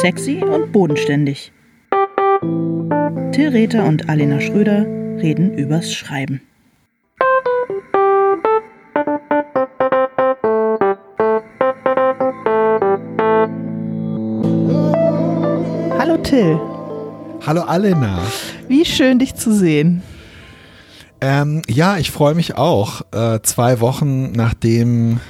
[0.00, 1.52] Sexy und bodenständig.
[3.32, 4.86] Till Rether und Alena Schröder
[5.20, 6.40] reden übers Schreiben.
[15.98, 16.58] Hallo Till.
[17.46, 18.22] Hallo Alena.
[18.68, 20.02] Wie schön dich zu sehen.
[21.20, 23.02] Ähm, ja, ich freue mich auch.
[23.12, 25.20] Äh, zwei Wochen nachdem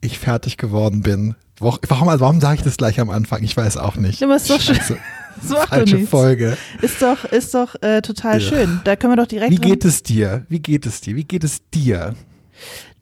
[0.00, 1.34] ich fertig geworden bin.
[1.60, 3.42] Warum, warum sage ich das gleich am Anfang?
[3.42, 4.20] Ich weiß auch nicht.
[4.20, 4.78] Du bist doch schön.
[5.42, 6.58] So Falsche Folge.
[6.82, 8.48] Ist doch, ist doch äh, total ja.
[8.48, 8.80] schön.
[8.84, 9.52] Da können wir doch direkt.
[9.52, 10.44] Wie geht es dir?
[10.48, 11.14] Wie geht es dir?
[11.14, 12.14] Wie geht es dir?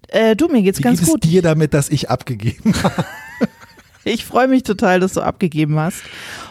[0.08, 1.24] Äh, du, mir geht's Wie ganz geht gut.
[1.24, 3.04] Es dir damit, dass ich abgegeben habe?
[4.04, 6.02] ich freue mich total, dass du abgegeben hast.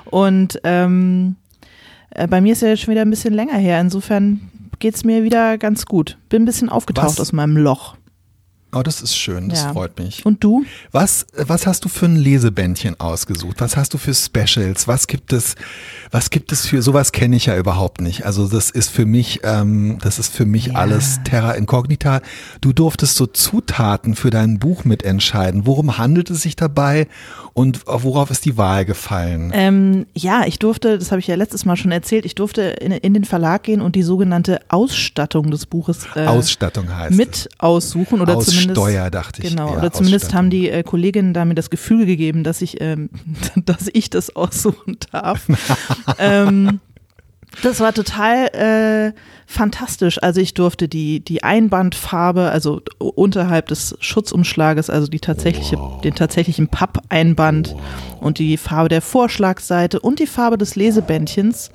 [0.05, 1.35] Und ähm,
[2.09, 3.79] äh, bei mir ist ja schon wieder ein bisschen länger her.
[3.79, 6.17] Insofern geht es mir wieder ganz gut.
[6.29, 7.19] Bin ein bisschen aufgetaucht Was?
[7.19, 7.96] aus meinem Loch.
[8.77, 9.73] Oh, das ist schön, das ja.
[9.73, 10.23] freut mich.
[10.23, 10.63] Und du?
[10.91, 13.55] Was, was hast du für ein Lesebändchen ausgesucht?
[13.59, 14.87] Was hast du für Specials?
[14.87, 15.55] Was gibt es,
[16.11, 18.27] was gibt es für, sowas kenne ich ja überhaupt nicht.
[18.27, 20.73] Also das ist für mich, ähm, das ist für mich ja.
[20.75, 22.21] alles Terra Incognita.
[22.61, 25.65] Du durftest so Zutaten für dein Buch mitentscheiden.
[25.65, 27.07] Worum handelt es sich dabei
[27.53, 29.51] und worauf ist die Wahl gefallen?
[29.55, 32.91] Ähm, ja, ich durfte, das habe ich ja letztes Mal schon erzählt, ich durfte in,
[32.91, 38.21] in den Verlag gehen und die sogenannte Ausstattung des Buches äh, Ausstattung heißt mit aussuchen
[38.21, 39.49] oder Aus zumindest Steuer, dachte ich.
[39.49, 43.09] Genau, oder zumindest haben die äh, Kolleginnen da mir das Gefühl gegeben, dass ich, ähm,
[43.55, 45.47] dass ich das aussuchen darf.
[46.19, 46.79] ähm,
[47.63, 49.13] das war total äh,
[49.47, 50.21] fantastisch.
[50.21, 56.01] Also ich durfte die, die Einbandfarbe, also unterhalb des Schutzumschlages, also die tatsächliche, wow.
[56.01, 58.21] den tatsächlichen Pappeinband wow.
[58.21, 61.71] und die Farbe der Vorschlagseite und die Farbe des Lesebändchens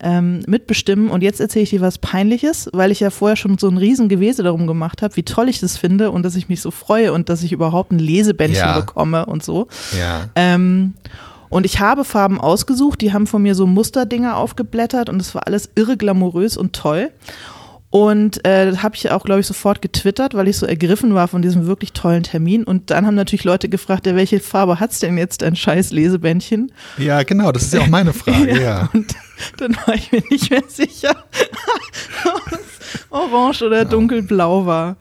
[0.00, 1.10] ähm, mitbestimmen.
[1.10, 4.42] Und jetzt erzähle ich dir was Peinliches, weil ich ja vorher schon so ein Riesengewese
[4.42, 7.28] darum gemacht habe, wie toll ich das finde und dass ich mich so freue und
[7.28, 8.80] dass ich überhaupt ein Lesebändchen ja.
[8.80, 9.68] bekomme und so.
[9.98, 10.28] Ja.
[10.34, 10.94] Ähm,
[11.48, 15.46] und ich habe Farben ausgesucht, die haben von mir so Musterdinger aufgeblättert und es war
[15.46, 17.10] alles irre glamourös und toll.
[17.94, 21.28] Und äh, das habe ich auch, glaube ich, sofort getwittert, weil ich so ergriffen war
[21.28, 22.64] von diesem wirklich tollen Termin.
[22.64, 26.72] Und dann haben natürlich Leute gefragt, ja, welche Farbe hat's denn jetzt dein scheiß Lesebändchen?
[26.98, 28.60] Ja, genau, das ist ja auch meine Frage, ja.
[28.60, 28.90] ja.
[28.92, 29.14] Und
[29.58, 31.14] dann war ich mir nicht mehr sicher,
[32.24, 34.96] ob es orange oder dunkelblau war.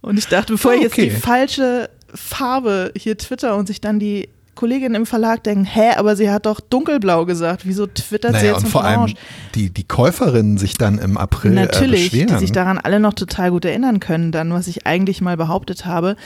[0.00, 4.30] Und ich dachte, bevor ich jetzt die falsche Farbe hier twitter und sich dann die
[4.54, 7.62] Kolleginnen im Verlag denken, hä, aber sie hat doch dunkelblau gesagt.
[7.64, 9.14] Wieso twittert naja, sie jetzt und vor orange?
[9.14, 9.14] allem
[9.54, 13.14] die, die Käuferinnen sich dann im April äh, Natürlich, äh, die sich daran alle noch
[13.14, 16.16] total gut erinnern können, dann, was ich eigentlich mal behauptet habe.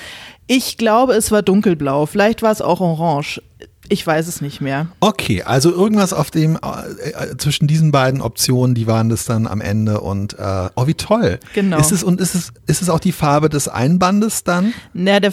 [0.49, 2.07] Ich glaube, es war dunkelblau.
[2.07, 3.41] Vielleicht war es auch orange.
[3.89, 4.89] Ich weiß es nicht mehr.
[5.01, 9.47] Okay, also irgendwas auf dem äh, äh, zwischen diesen beiden Optionen, die waren das dann
[9.47, 11.39] am Ende und äh, oh wie toll.
[11.55, 11.79] Genau.
[11.79, 14.73] Ist es und ist es ist es auch die Farbe des Einbandes dann?
[14.93, 15.33] Na, der,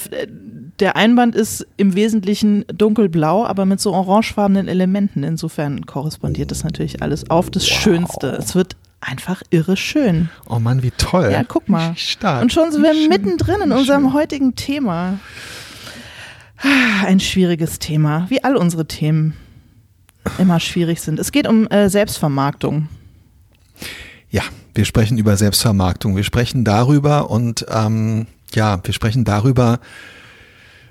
[0.80, 5.24] der Einband ist im Wesentlichen dunkelblau, aber mit so orangefarbenen Elementen.
[5.24, 7.80] Insofern korrespondiert das natürlich alles auf das wow.
[7.80, 8.28] Schönste.
[8.30, 10.30] Es wird einfach irre schön.
[10.48, 11.30] Oh Mann, wie toll.
[11.32, 11.96] Ja, guck mal.
[11.96, 12.42] Stark.
[12.42, 15.20] Und schon sind wir mittendrin in unserem heutigen Thema.
[17.06, 19.36] Ein schwieriges Thema, wie all unsere Themen
[20.38, 21.20] immer schwierig sind.
[21.20, 22.88] Es geht um äh, Selbstvermarktung.
[24.30, 26.16] Ja, wir sprechen über Selbstvermarktung.
[26.16, 29.80] Wir sprechen darüber und ähm, ja, wir sprechen darüber,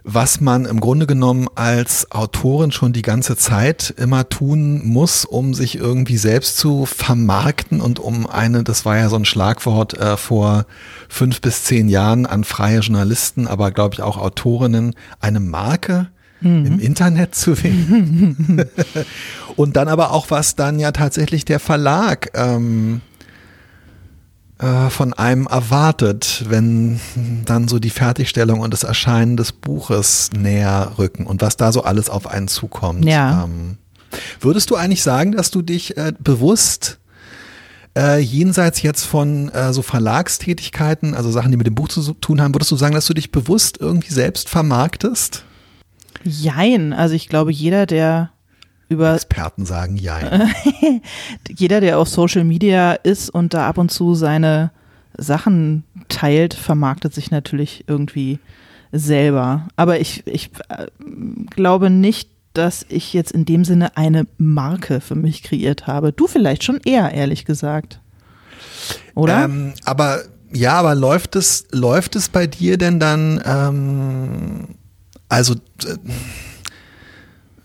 [0.05, 5.55] was man im Grunde genommen als Autorin schon die ganze Zeit immer tun muss, um
[5.55, 10.17] sich irgendwie selbst zu vermarkten und um eine, das war ja so ein Schlagwort äh,
[10.17, 10.67] vor
[11.09, 16.09] fünf bis zehn Jahren an freie Journalisten, aber glaube ich auch Autorinnen, eine Marke
[16.41, 16.67] mhm.
[16.67, 18.69] im Internet zu wählen.
[19.57, 23.03] und dann aber auch, was dann ja tatsächlich der Verlag ähm,
[24.59, 27.01] äh, von einem erwartet, wenn
[27.45, 31.83] dann so die Fertigstellung und das Erscheinen des Buches näher rücken und was da so
[31.83, 33.05] alles auf einen zukommt.
[33.05, 33.45] Ja.
[33.45, 33.79] Ähm,
[34.41, 36.99] würdest du eigentlich sagen, dass du dich äh, bewusst
[37.97, 42.41] äh, jenseits jetzt von äh, so Verlagstätigkeiten, also Sachen, die mit dem Buch zu tun
[42.41, 45.45] haben, würdest du sagen, dass du dich bewusst irgendwie selbst vermarktest?
[46.25, 48.31] Jein, also ich glaube, jeder, der
[48.93, 50.19] über Experten sagen ja.
[51.49, 54.71] Jeder, der auf Social Media ist und da ab und zu seine
[55.17, 58.39] Sachen teilt, vermarktet sich natürlich irgendwie
[58.93, 59.69] selber.
[59.77, 60.87] Aber ich, ich äh,
[61.50, 66.12] glaube nicht, dass ich jetzt in dem Sinne eine Marke für mich kreiert habe.
[66.12, 68.00] Du vielleicht schon eher, ehrlich gesagt.
[69.15, 69.45] Oder?
[69.45, 70.23] Ähm, aber
[70.53, 74.69] ja, aber läuft es, läuft es bei dir denn dann, ähm,
[75.29, 75.97] also äh,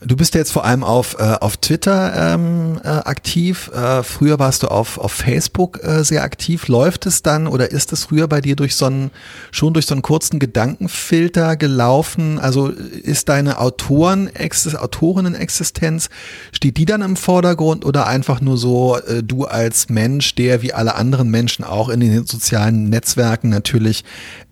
[0.02, 3.72] du, bist jetzt vor allem auf, äh, auf Twitter ähm, äh, aktiv.
[3.74, 6.68] Äh, früher warst du auf, auf Facebook äh, sehr aktiv.
[6.68, 9.12] Läuft es dann oder ist es früher bei dir durch so einen,
[9.52, 12.40] schon durch so einen kurzen Gedankenfilter gelaufen?
[12.40, 16.10] Also ist deine Autoren, Autorinnen-Existenz,
[16.52, 20.74] steht die dann im Vordergrund oder einfach nur so, äh, du als Mensch, der wie
[20.74, 24.04] alle anderen Menschen auch in den sozialen Netzwerken natürlich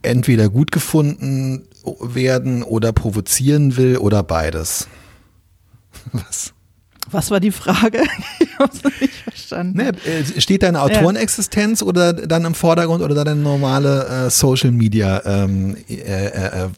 [0.01, 1.63] entweder gut gefunden
[2.01, 4.87] werden oder provozieren will oder beides?
[6.11, 6.53] Was?
[7.11, 8.03] Was war die Frage?
[8.39, 9.77] Ich habe es nicht verstanden.
[9.77, 11.87] Nee, äh, steht deine Autorenexistenz ja.
[11.87, 15.21] oder dann im Vordergrund oder deine normale äh, Social Media?
[15.25, 16.69] Ähm, äh, äh, äh,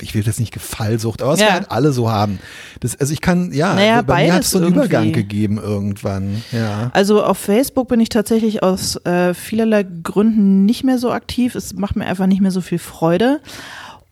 [0.00, 1.46] ich will jetzt nicht Gefallsucht, aber was ja.
[1.46, 2.38] wir halt alle so haben.
[2.78, 4.86] Das, also ich kann, ja, naja, bei mir hat es so einen irgendwie.
[4.86, 6.44] Übergang gegeben irgendwann.
[6.52, 6.90] Ja.
[6.94, 11.56] Also auf Facebook bin ich tatsächlich aus äh, vielerlei Gründen nicht mehr so aktiv.
[11.56, 13.40] Es macht mir einfach nicht mehr so viel Freude.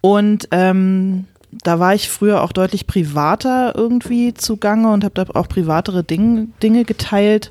[0.01, 5.49] Und ähm, da war ich früher auch deutlich privater irgendwie zugange und habe da auch
[5.49, 7.51] privatere Ding, Dinge geteilt.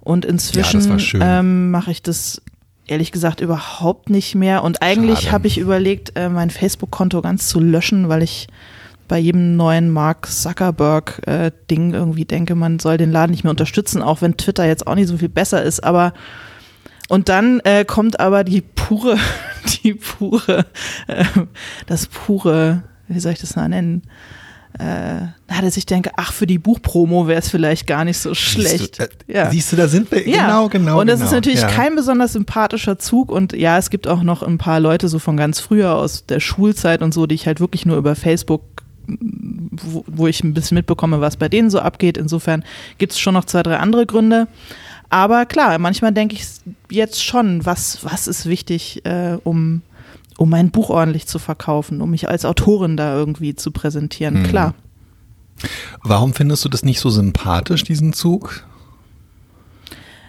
[0.00, 2.42] Und inzwischen ja, ähm, mache ich das
[2.86, 4.64] ehrlich gesagt überhaupt nicht mehr.
[4.64, 8.48] Und eigentlich habe ich überlegt, äh, mein Facebook-Konto ganz zu löschen, weil ich
[9.06, 14.02] bei jedem neuen Mark Zuckerberg-Ding äh, irgendwie denke, man soll den Laden nicht mehr unterstützen,
[14.02, 15.84] auch wenn Twitter jetzt auch nicht so viel besser ist.
[15.84, 16.12] Aber
[17.08, 19.18] und dann äh, kommt aber die pure,
[19.84, 20.66] die pure,
[21.06, 21.24] äh,
[21.86, 24.02] das pure wie soll ich das mal nennen?
[24.78, 25.26] Äh,
[25.60, 28.96] dass ich denke, ach, für die Buchpromo wäre es vielleicht gar nicht so schlecht.
[28.96, 29.50] Siehst du, äh, ja.
[29.50, 30.46] siehst du da sind wir, ja.
[30.46, 31.00] genau, genau.
[31.00, 31.26] Und das genau.
[31.26, 31.68] ist natürlich ja.
[31.68, 35.36] kein besonders sympathischer Zug und ja, es gibt auch noch ein paar Leute so von
[35.36, 38.62] ganz früher aus der Schulzeit und so, die ich halt wirklich nur über Facebook
[39.06, 42.16] wo, wo ich ein bisschen mitbekomme, was bei denen so abgeht.
[42.16, 42.64] Insofern
[42.98, 44.48] gibt es schon noch zwei, drei andere Gründe.
[45.10, 46.46] Aber klar, manchmal denke ich
[46.90, 49.82] jetzt schon, was, was ist wichtig, äh, um
[50.38, 54.46] um mein Buch ordentlich zu verkaufen, um mich als Autorin da irgendwie zu präsentieren, mhm.
[54.46, 54.74] klar.
[56.02, 58.66] Warum findest du das nicht so sympathisch, diesen Zug?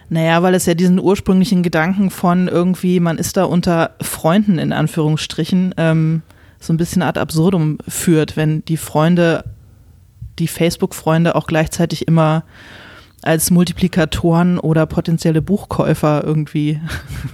[0.10, 4.74] Naja, weil es ja diesen ursprünglichen Gedanken von irgendwie, man ist da unter Freunden in
[4.74, 6.22] Anführungsstrichen, ähm,
[6.60, 9.44] so ein bisschen ad absurdum führt, wenn die Freunde,
[10.40, 12.44] die Facebook-Freunde auch gleichzeitig immer
[13.24, 16.80] als Multiplikatoren oder potenzielle Buchkäufer irgendwie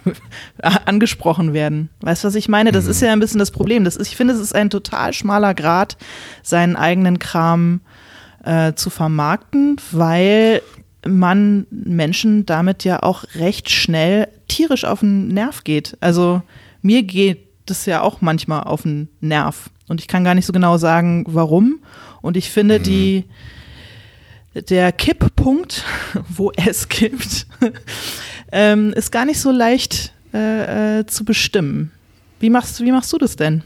[0.85, 1.89] angesprochen werden.
[2.01, 2.71] Weißt du, was ich meine?
[2.71, 2.91] Das mhm.
[2.91, 3.83] ist ja ein bisschen das Problem.
[3.83, 5.97] Das ist, ich finde, es ist ein total schmaler Grad,
[6.43, 7.81] seinen eigenen Kram
[8.43, 10.61] äh, zu vermarkten, weil
[11.07, 15.97] man Menschen damit ja auch recht schnell tierisch auf den Nerv geht.
[16.01, 16.41] Also
[16.81, 19.69] mir geht das ja auch manchmal auf den Nerv.
[19.87, 21.79] Und ich kann gar nicht so genau sagen, warum.
[22.21, 22.83] Und ich finde, mhm.
[22.83, 23.23] die
[24.53, 25.83] der Kipppunkt,
[26.29, 27.47] wo es kippt,
[28.51, 31.91] ähm, ist gar nicht so leicht äh, äh, zu bestimmen.
[32.39, 33.63] Wie machst, wie machst du das denn?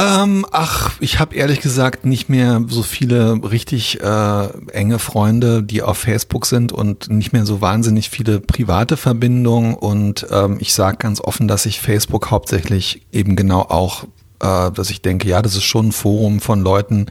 [0.00, 5.82] Ähm, ach, ich habe ehrlich gesagt nicht mehr so viele richtig äh, enge Freunde, die
[5.82, 9.74] auf Facebook sind und nicht mehr so wahnsinnig viele private Verbindungen.
[9.74, 14.04] Und ähm, ich sage ganz offen, dass ich Facebook hauptsächlich eben genau auch,
[14.40, 17.06] äh, dass ich denke, ja, das ist schon ein Forum von Leuten,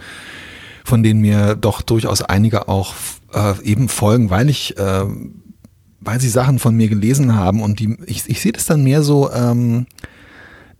[0.90, 2.94] von denen mir doch durchaus einige auch
[3.34, 5.06] äh, eben folgen, weil ich, äh,
[6.02, 9.04] weil sie Sachen von mir gelesen haben und die, ich, ich sehe das dann mehr
[9.04, 9.86] so, ähm,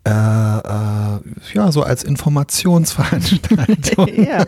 [0.06, 1.20] äh, äh,
[1.54, 4.08] ja, so als Informationsveranstaltung.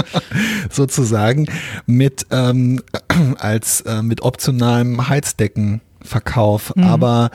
[0.70, 1.46] Sozusagen
[1.86, 2.82] mit ähm,
[3.38, 6.84] als äh, mit optionalem Heizdeckenverkauf, mhm.
[6.84, 7.30] aber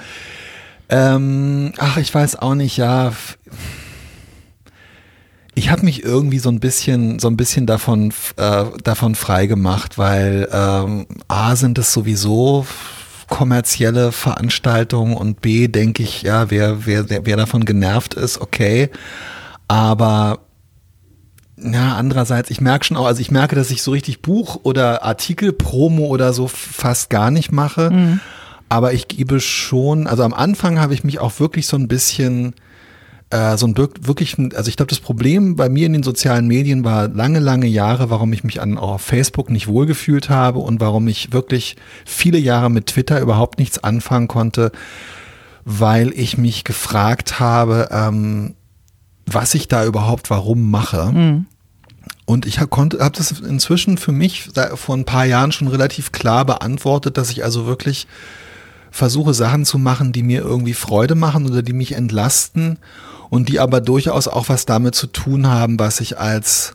[0.89, 3.11] ähm, ach, ich weiß auch nicht, ja
[5.57, 9.97] ich habe mich irgendwie so ein bisschen, so ein bisschen davon, äh, davon frei gemacht,
[9.97, 12.67] weil ähm, A sind es sowieso
[13.27, 18.91] kommerzielle Veranstaltungen und B denke ich, ja, wer, wer, wer davon genervt ist, okay.
[19.67, 20.41] Aber
[21.57, 25.03] ja, andererseits, ich merke schon auch, also ich merke, dass ich so richtig Buch- oder
[25.03, 27.89] Artikel-Promo oder so fast gar nicht mache.
[27.89, 28.19] Mhm.
[28.69, 32.53] Aber ich gebe schon, also am Anfang habe ich mich auch wirklich so ein bisschen
[33.29, 36.83] äh, so ein wirklich, also ich glaube, das Problem bei mir in den sozialen Medien
[36.85, 41.07] war lange, lange Jahre, warum ich mich an auf Facebook nicht wohlgefühlt habe und warum
[41.07, 44.71] ich wirklich viele Jahre mit Twitter überhaupt nichts anfangen konnte,
[45.65, 48.55] weil ich mich gefragt habe, ähm,
[49.25, 51.11] was ich da überhaupt warum mache.
[51.11, 51.45] Mhm.
[52.25, 56.45] Und ich habe hab das inzwischen für mich vor ein paar Jahren schon relativ klar
[56.45, 58.07] beantwortet, dass ich also wirklich
[58.89, 62.79] versuche Sachen zu machen, die mir irgendwie Freude machen oder die mich entlasten
[63.29, 66.73] und die aber durchaus auch was damit zu tun haben, was ich als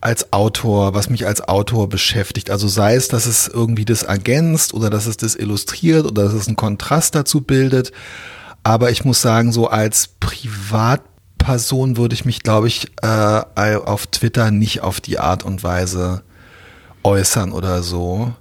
[0.00, 2.50] als Autor, was mich als Autor beschäftigt.
[2.50, 6.34] Also sei es, dass es irgendwie das ergänzt oder dass es das illustriert oder dass
[6.34, 7.90] es einen Kontrast dazu bildet.
[8.62, 11.02] Aber ich muss sagen, so als Privat
[11.38, 16.22] Person würde ich mich, glaube ich, äh, auf Twitter nicht auf die Art und Weise
[17.02, 18.34] äußern oder so.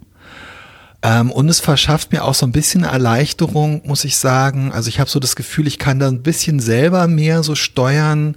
[1.01, 4.72] Ähm, und es verschafft mir auch so ein bisschen Erleichterung, muss ich sagen.
[4.72, 8.36] Also ich habe so das Gefühl, ich kann da ein bisschen selber mehr so steuern.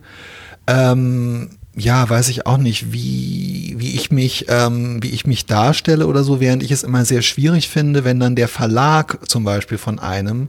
[0.67, 6.07] Ähm, ja, weiß ich auch nicht, wie, wie ich mich, ähm, wie ich mich darstelle
[6.07, 9.79] oder so, während ich es immer sehr schwierig finde, wenn dann der Verlag zum Beispiel
[9.79, 10.49] von einem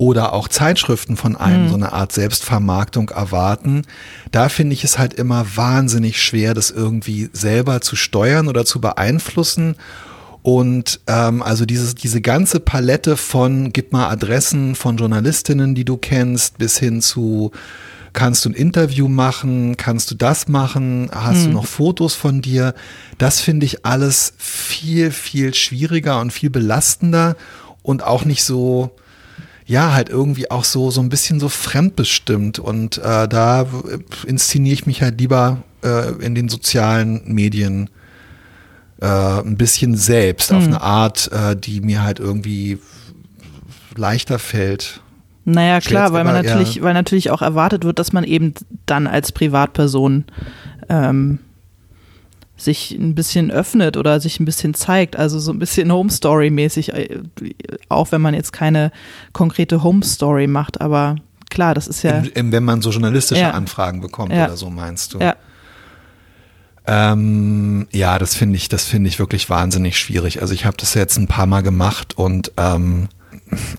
[0.00, 1.68] oder auch Zeitschriften von einem mhm.
[1.68, 3.82] so eine Art Selbstvermarktung erwarten.
[4.30, 8.80] Da finde ich es halt immer wahnsinnig schwer, das irgendwie selber zu steuern oder zu
[8.80, 9.76] beeinflussen.
[10.42, 15.96] Und ähm, also dieses, diese ganze Palette von gib mal Adressen von Journalistinnen, die du
[15.96, 17.50] kennst, bis hin zu
[18.12, 21.44] kannst du ein Interview machen, kannst du das machen, hast hm.
[21.44, 22.74] du noch Fotos von dir.
[23.18, 27.36] Das finde ich alles viel, viel schwieriger und viel belastender
[27.82, 28.90] und auch nicht so,
[29.66, 32.58] ja, halt irgendwie auch so, so ein bisschen so fremdbestimmt.
[32.58, 33.66] Und äh, da
[34.26, 37.90] inszeniere ich mich halt lieber äh, in den sozialen Medien
[39.00, 40.58] äh, ein bisschen selbst, mhm.
[40.58, 42.78] auf eine Art, äh, die mir halt irgendwie
[43.96, 45.00] leichter fällt.
[45.44, 46.82] Naja, klar, weil man aber, natürlich, ja.
[46.82, 48.54] weil natürlich auch erwartet wird, dass man eben
[48.86, 50.24] dann als Privatperson
[50.88, 51.38] ähm,
[52.56, 56.50] sich ein bisschen öffnet oder sich ein bisschen zeigt, also so ein bisschen Home Story
[56.50, 57.18] mäßig, äh,
[57.88, 58.92] auch wenn man jetzt keine
[59.32, 61.16] konkrete Home Story macht, aber
[61.48, 62.22] klar, das ist ja.
[62.34, 63.50] wenn man so journalistische ja.
[63.52, 64.44] Anfragen bekommt ja.
[64.44, 65.18] oder so, meinst du?
[65.18, 65.36] Ja.
[66.92, 70.42] Ähm, ja, das finde ich, das finde ich wirklich wahnsinnig schwierig.
[70.42, 73.08] Also ich habe das jetzt ein paar Mal gemacht und ähm,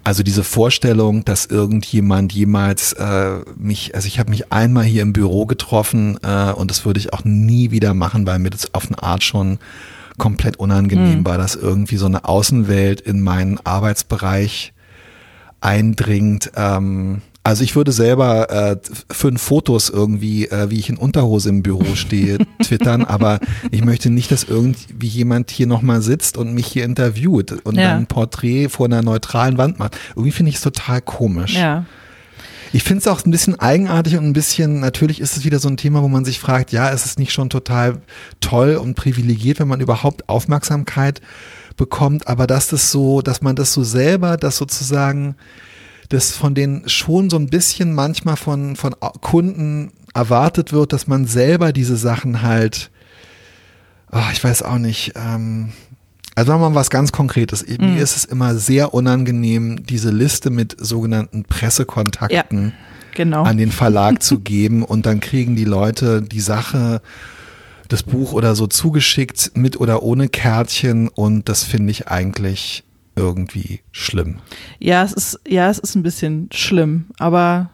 [0.06, 5.12] also diese Vorstellung, dass irgendjemand jemals äh, mich, also ich habe mich einmal hier im
[5.12, 8.88] Büro getroffen äh, und das würde ich auch nie wieder machen, weil mir das auf
[8.88, 9.60] eine Art schon
[10.18, 11.26] komplett unangenehm mhm.
[11.26, 14.72] war, dass irgendwie so eine Außenwelt in meinen Arbeitsbereich
[15.60, 16.52] eindringt.
[16.56, 18.78] Ähm, also ich würde selber äh,
[19.12, 23.40] fünf Fotos irgendwie, äh, wie ich in Unterhose im Büro stehe, twittern, aber
[23.72, 27.90] ich möchte nicht, dass irgendwie jemand hier nochmal sitzt und mich hier interviewt und ja.
[27.90, 29.98] dann ein Porträt vor einer neutralen Wand macht.
[30.12, 31.56] Irgendwie finde ich es total komisch.
[31.56, 31.86] Ja.
[32.74, 35.68] Ich finde es auch ein bisschen eigenartig und ein bisschen, natürlich ist es wieder so
[35.68, 37.98] ein Thema, wo man sich fragt, ja, ist es nicht schon total
[38.40, 41.22] toll und privilegiert, wenn man überhaupt Aufmerksamkeit
[41.76, 45.36] bekommt, aber dass das so, dass man das so selber, das sozusagen
[46.12, 51.26] dass von denen schon so ein bisschen manchmal von, von Kunden erwartet wird, dass man
[51.26, 52.92] selber diese Sachen halt,
[54.12, 55.72] oh, ich weiß auch nicht, ähm,
[56.36, 57.66] also machen wir mal was ganz Konkretes.
[57.66, 57.96] Mhm.
[57.96, 62.74] Mir ist es immer sehr unangenehm, diese Liste mit sogenannten Pressekontakten ja,
[63.14, 63.44] genau.
[63.44, 67.02] an den Verlag zu geben und dann kriegen die Leute die Sache,
[67.88, 72.84] das Buch oder so zugeschickt mit oder ohne Kärtchen und das finde ich eigentlich
[73.22, 74.38] irgendwie schlimm.
[74.80, 77.70] Ja, es ist, ja, es ist ein bisschen schlimm, aber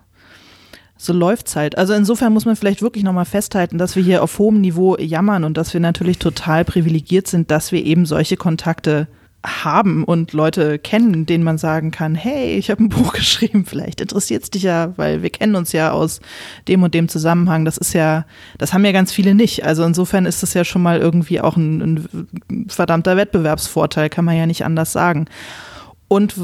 [0.97, 1.77] so läuft's halt.
[1.77, 5.43] Also insofern muss man vielleicht wirklich nochmal festhalten, dass wir hier auf hohem Niveau jammern
[5.43, 9.07] und dass wir natürlich total privilegiert sind, dass wir eben solche Kontakte
[9.45, 14.01] haben und Leute kennen, denen man sagen kann, hey, ich habe ein Buch geschrieben, vielleicht
[14.01, 16.19] interessiert es dich ja, weil wir kennen uns ja aus
[16.67, 17.65] dem und dem Zusammenhang.
[17.65, 18.25] Das ist ja,
[18.57, 19.65] das haben ja ganz viele nicht.
[19.65, 21.81] Also insofern ist das ja schon mal irgendwie auch ein,
[22.49, 25.25] ein verdammter Wettbewerbsvorteil, kann man ja nicht anders sagen.
[26.07, 26.35] Und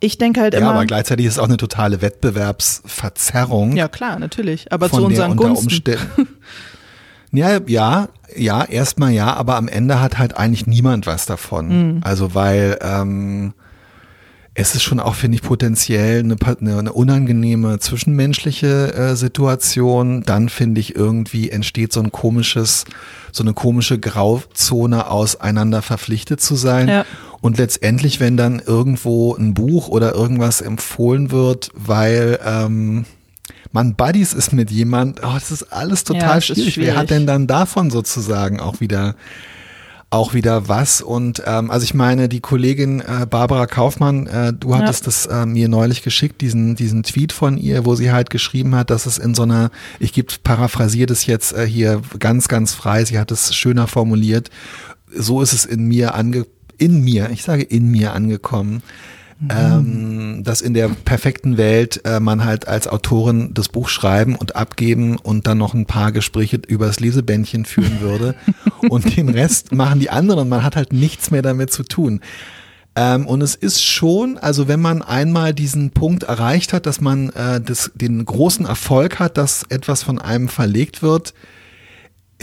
[0.00, 0.70] ich denke halt ja, immer.
[0.70, 3.76] Ja, aber gleichzeitig ist es auch eine totale Wettbewerbsverzerrung.
[3.76, 4.70] Ja, klar, natürlich.
[4.72, 5.96] Aber zu unseren Gunsten.
[7.34, 11.68] Ja, ja, ja, erstmal ja, aber am Ende hat halt eigentlich niemand was davon.
[11.96, 12.00] Mhm.
[12.02, 13.54] Also weil ähm,
[14.54, 20.22] es ist schon auch, finde ich, potenziell eine, eine, eine unangenehme zwischenmenschliche äh, Situation.
[20.22, 22.84] Dann finde ich irgendwie entsteht so ein komisches,
[23.32, 26.88] so eine komische Grauzone aus einander verpflichtet zu sein.
[26.88, 27.04] Ja.
[27.40, 33.06] Und letztendlich, wenn dann irgendwo ein Buch oder irgendwas empfohlen wird, weil ähm,
[33.74, 36.74] man Buddies ist mit jemand, oh, das ist alles total ja, schwierig.
[36.74, 36.94] schwierig.
[36.94, 39.16] Wer hat denn dann davon sozusagen auch wieder
[40.10, 41.00] auch wieder was.
[41.00, 45.06] Und ähm, also ich meine, die Kollegin äh, Barbara Kaufmann, äh, du hattest ja.
[45.06, 48.90] das äh, mir neulich geschickt, diesen, diesen Tweet von ihr, wo sie halt geschrieben hat,
[48.90, 53.04] dass es in so einer, ich gebe paraphrasiert es jetzt äh, hier ganz, ganz frei,
[53.04, 54.50] sie hat es schöner formuliert,
[55.12, 56.46] so ist es in mir ange
[56.78, 58.82] in mir, ich sage in mir angekommen,
[59.50, 64.56] ähm, dass in der perfekten Welt äh, man halt als Autorin das Buch schreiben und
[64.56, 68.34] abgeben und dann noch ein paar Gespräche über das Lesebändchen führen würde
[68.88, 70.48] und den Rest machen die anderen.
[70.48, 72.20] Man hat halt nichts mehr damit zu tun.
[72.96, 77.30] Ähm, und es ist schon, also wenn man einmal diesen Punkt erreicht hat, dass man
[77.30, 81.34] äh, das, den großen Erfolg hat, dass etwas von einem verlegt wird,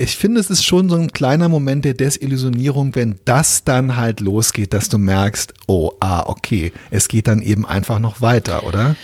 [0.02, 4.20] ich finde, es ist schon so ein kleiner Moment der Desillusionierung, wenn das dann halt
[4.20, 8.96] losgeht, dass du merkst, oh, ah, okay, es geht dann eben einfach noch weiter, oder?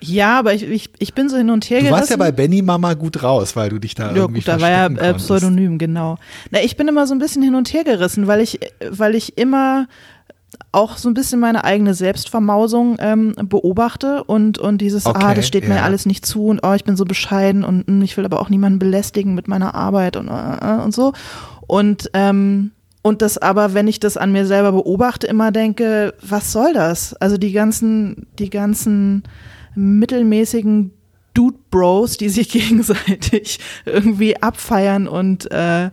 [0.00, 1.98] Ja, aber ich, ich, ich bin so hin und her Du gerissen.
[2.00, 4.60] warst ja bei Benny Mama gut raus, weil du dich da Ja, irgendwie gut, da
[4.60, 5.14] war ja äh.
[5.14, 6.18] Pseudonym, genau.
[6.50, 9.38] Na, ich bin immer so ein bisschen hin und her gerissen, weil ich, weil ich
[9.38, 9.88] immer
[10.72, 15.46] auch so ein bisschen meine eigene Selbstvermausung ähm, beobachte und, und dieses, ah, Okay, das
[15.46, 15.82] steht mir ja.
[15.82, 18.48] alles nicht zu und oh, ich bin so bescheiden und mm, ich will aber auch
[18.48, 21.12] niemanden belästigen mit meiner Arbeit und, äh, äh, und so.
[21.66, 22.72] Und, ähm,
[23.02, 27.14] und das aber, wenn ich das an mir selber beobachte, immer denke, was soll das?
[27.14, 29.22] Also die ganzen, die ganzen
[29.74, 30.92] mittelmäßigen
[31.36, 35.90] Dude Bros, die sich gegenseitig irgendwie abfeiern und äh,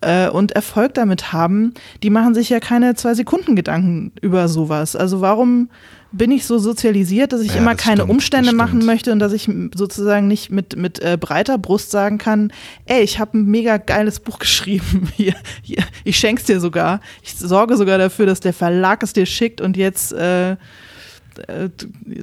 [0.00, 4.96] äh, und Erfolg damit haben, die machen sich ja keine zwei Sekunden Gedanken über sowas.
[4.96, 5.68] Also warum
[6.12, 9.20] bin ich so sozialisiert, dass ich Ja, immer das keine stimmt, Umstände machen möchte und
[9.20, 12.52] dass ich sozusagen nicht mit, mit äh, breiter Brust sagen kann,
[12.86, 15.08] ey, ich habe ein mega geiles Buch geschrieben.
[15.16, 17.00] Hier, hier, ich schenk's dir sogar.
[17.22, 20.56] Ich sorge sogar dafür, dass der Verlag es dir schickt und jetzt äh,
[21.46, 21.68] äh,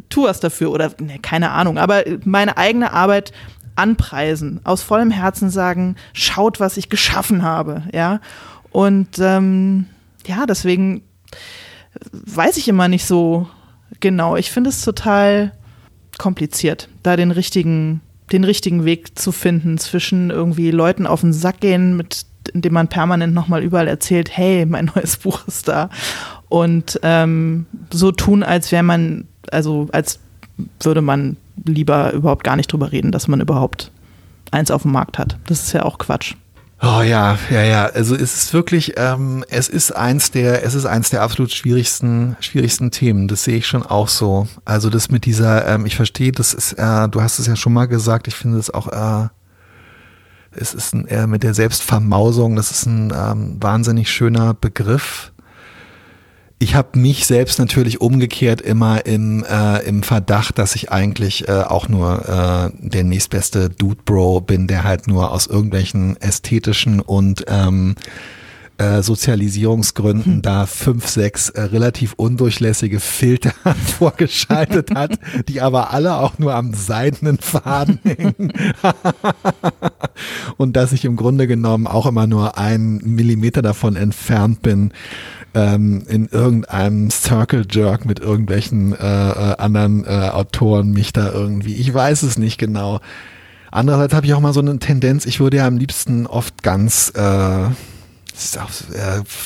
[0.09, 3.31] tu was dafür oder ne, keine Ahnung, aber meine eigene Arbeit
[3.77, 8.19] anpreisen, aus vollem Herzen sagen, schaut, was ich geschaffen habe, ja.
[8.71, 9.85] Und ähm,
[10.25, 11.01] ja, deswegen
[12.11, 13.47] weiß ich immer nicht so
[13.99, 14.35] genau.
[14.35, 15.53] Ich finde es total
[16.17, 21.59] kompliziert, da den richtigen, den richtigen Weg zu finden zwischen irgendwie Leuten auf den Sack
[21.59, 25.89] gehen, mit indem man permanent nochmal überall erzählt, hey, mein neues Buch ist da.
[26.49, 30.19] Und ähm, so tun, als wäre man, also als
[30.79, 33.91] würde man lieber überhaupt gar nicht drüber reden, dass man überhaupt
[34.51, 35.37] eins auf dem Markt hat.
[35.47, 36.35] Das ist ja auch Quatsch.
[36.81, 37.85] Oh ja, ja, ja.
[37.87, 42.37] Also es ist wirklich, ähm, es ist eins der, es ist eins der absolut schwierigsten,
[42.39, 43.27] schwierigsten Themen.
[43.27, 44.47] Das sehe ich schon auch so.
[44.63, 47.73] Also das mit dieser, ähm, ich verstehe, das ist, äh, du hast es ja schon
[47.73, 48.27] mal gesagt.
[48.27, 49.27] Ich finde es auch, äh,
[50.51, 52.55] es ist ein, äh, mit der Selbstvermausung.
[52.55, 55.31] Das ist ein ähm, wahnsinnig schöner Begriff.
[56.59, 61.51] Ich habe mich selbst natürlich umgekehrt immer im, äh, im Verdacht, dass ich eigentlich äh,
[61.51, 67.45] auch nur äh, der nächstbeste Dude Bro bin, der halt nur aus irgendwelchen ästhetischen und
[67.47, 67.93] ähm,
[68.79, 73.53] äh, Sozialisierungsgründen da fünf, sechs äh, relativ undurchlässige Filter
[73.97, 78.53] vorgeschaltet hat, die aber alle auch nur am seidenen Faden hängen.
[80.57, 84.91] und dass ich im Grunde genommen auch immer nur einen Millimeter davon entfernt bin,
[85.53, 91.75] ähm, in irgendeinem Circle Jerk mit irgendwelchen äh, äh, anderen äh, Autoren mich da irgendwie,
[91.75, 92.99] ich weiß es nicht genau.
[93.71, 97.11] Andererseits habe ich auch mal so eine Tendenz, ich würde ja am liebsten oft ganz,
[97.15, 97.69] äh, äh,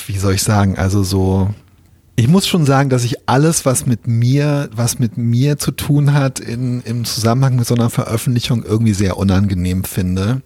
[0.06, 1.50] wie soll ich sagen, also so,
[2.14, 6.12] ich muss schon sagen, dass ich alles, was mit mir, was mit mir zu tun
[6.12, 10.42] hat, in, im Zusammenhang mit so einer Veröffentlichung irgendwie sehr unangenehm finde.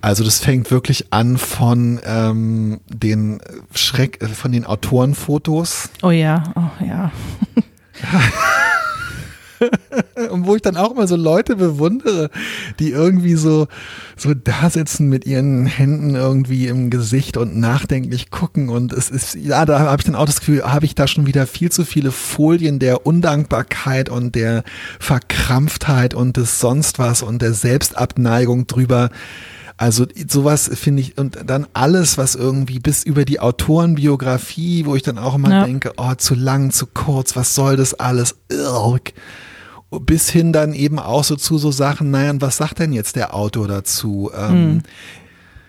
[0.00, 3.40] Also das fängt wirklich an von ähm, den
[3.74, 7.10] Schreck, äh, von den Autorenfotos, Oh ja, oh ja.
[10.30, 12.30] und wo ich dann auch immer so Leute bewundere,
[12.78, 13.66] die irgendwie so
[14.16, 19.34] so da sitzen mit ihren Händen irgendwie im Gesicht und nachdenklich gucken und es ist
[19.34, 21.84] ja da habe ich dann auch das Gefühl, habe ich da schon wieder viel zu
[21.84, 24.62] viele Folien der Undankbarkeit und der
[25.00, 29.10] Verkrampftheit und des sonst was und der Selbstabneigung drüber.
[29.78, 35.02] Also sowas finde ich und dann alles, was irgendwie bis über die Autorenbiografie, wo ich
[35.02, 35.64] dann auch immer Ja.
[35.64, 38.34] denke, oh, zu lang, zu kurz, was soll das alles?
[38.50, 39.12] Irrg.
[39.90, 43.16] Bis hin dann eben auch so zu so Sachen, naja, und was sagt denn jetzt
[43.16, 44.30] der Autor dazu?
[44.36, 44.82] Ähm,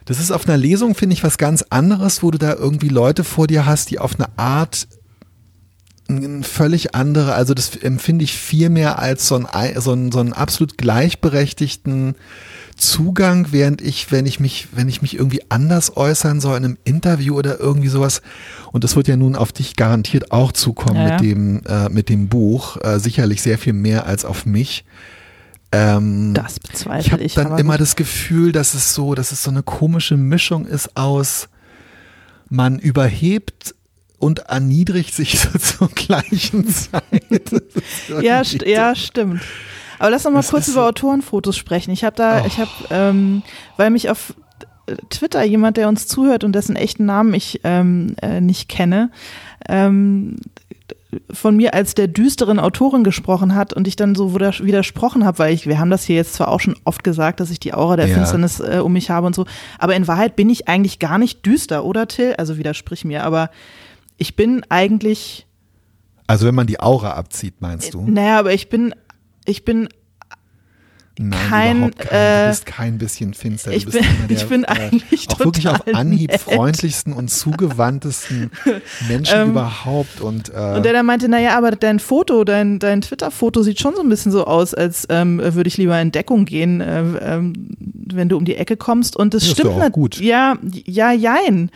[0.05, 3.23] Das ist auf einer Lesung, finde ich, was ganz anderes, wo du da irgendwie Leute
[3.23, 4.87] vor dir hast, die auf eine Art
[6.41, 9.47] völlig andere, also das empfinde ich viel mehr als so, ein,
[9.79, 12.15] so, ein, so einen absolut gleichberechtigten
[12.79, 16.77] Zugang, während ich, wenn ich mich, wenn ich mich irgendwie anders äußern soll in einem
[16.83, 18.21] Interview oder irgendwie sowas,
[18.71, 21.13] und das wird ja nun auf dich garantiert auch zukommen Ja, ja.
[21.13, 24.85] mit dem, äh, mit dem Buch, äh, sicherlich sehr viel mehr als auf mich.
[25.71, 27.35] Ähm, Das ich bezweifle habe ich.
[27.35, 30.97] dann aber immer das Gefühl, dass es so, dass es so eine komische Mischung ist
[30.97, 31.47] aus,
[32.49, 33.75] man überhebt
[34.17, 37.03] und erniedrigt sich so zur gleichen Zeit.
[38.21, 39.41] Ja, st ja, stimmt.
[39.99, 41.91] Aber lass noch mal Das kurz über so- Autorenfotos sprechen.
[41.91, 42.47] Ich habe da, Oh.
[42.47, 43.43] ich habe, ähm,
[43.77, 44.33] weil mich auf
[44.87, 49.11] äh, Twitter jemand, der uns zuhört und dessen echten Namen ich ähm, äh, nicht kenne,
[49.67, 50.37] ähm,
[51.31, 55.53] von mir als der düsteren Autorin gesprochen hat und ich dann so widersprochen habe, weil
[55.55, 57.95] ich, wir haben das hier jetzt zwar auch schon oft gesagt, dass ich die Aura
[57.95, 58.13] der Ja.
[58.15, 59.45] Finsternis äh, um mich habe und so,
[59.79, 62.35] aber in Wahrheit bin ich eigentlich gar nicht düster, oder Till?
[62.37, 63.49] Also widersprich mir, aber
[64.17, 65.47] ich bin eigentlich
[66.27, 68.05] Also wenn man die Aura abzieht, meinst du?
[68.07, 68.93] naja, aber ich bin,
[69.49, 69.89] ich bin,
[71.21, 73.71] Nein, kein, überhaupt kein, äh, du bist kein bisschen finster.
[73.71, 76.39] Du ich bist bin- der, ich bin äh, eigentlich auch wirklich auf Anhieb nett.
[76.39, 78.51] freundlichsten und zugewandtesten
[79.09, 80.21] Menschen Ähm, überhaupt.
[80.21, 83.95] Und, äh, Und der dann meinte, naja, aber dein Foto, dein, dein Twitter-Foto sieht schon
[83.95, 87.75] so ein bisschen so aus, als ähm, würde ich lieber in Deckung gehen, äh, ähm,
[87.79, 89.17] wenn du um die Ecke kommst.
[89.17, 90.21] Und das ist stimmt auch gut.
[90.21, 91.69] Ja, ja, jein.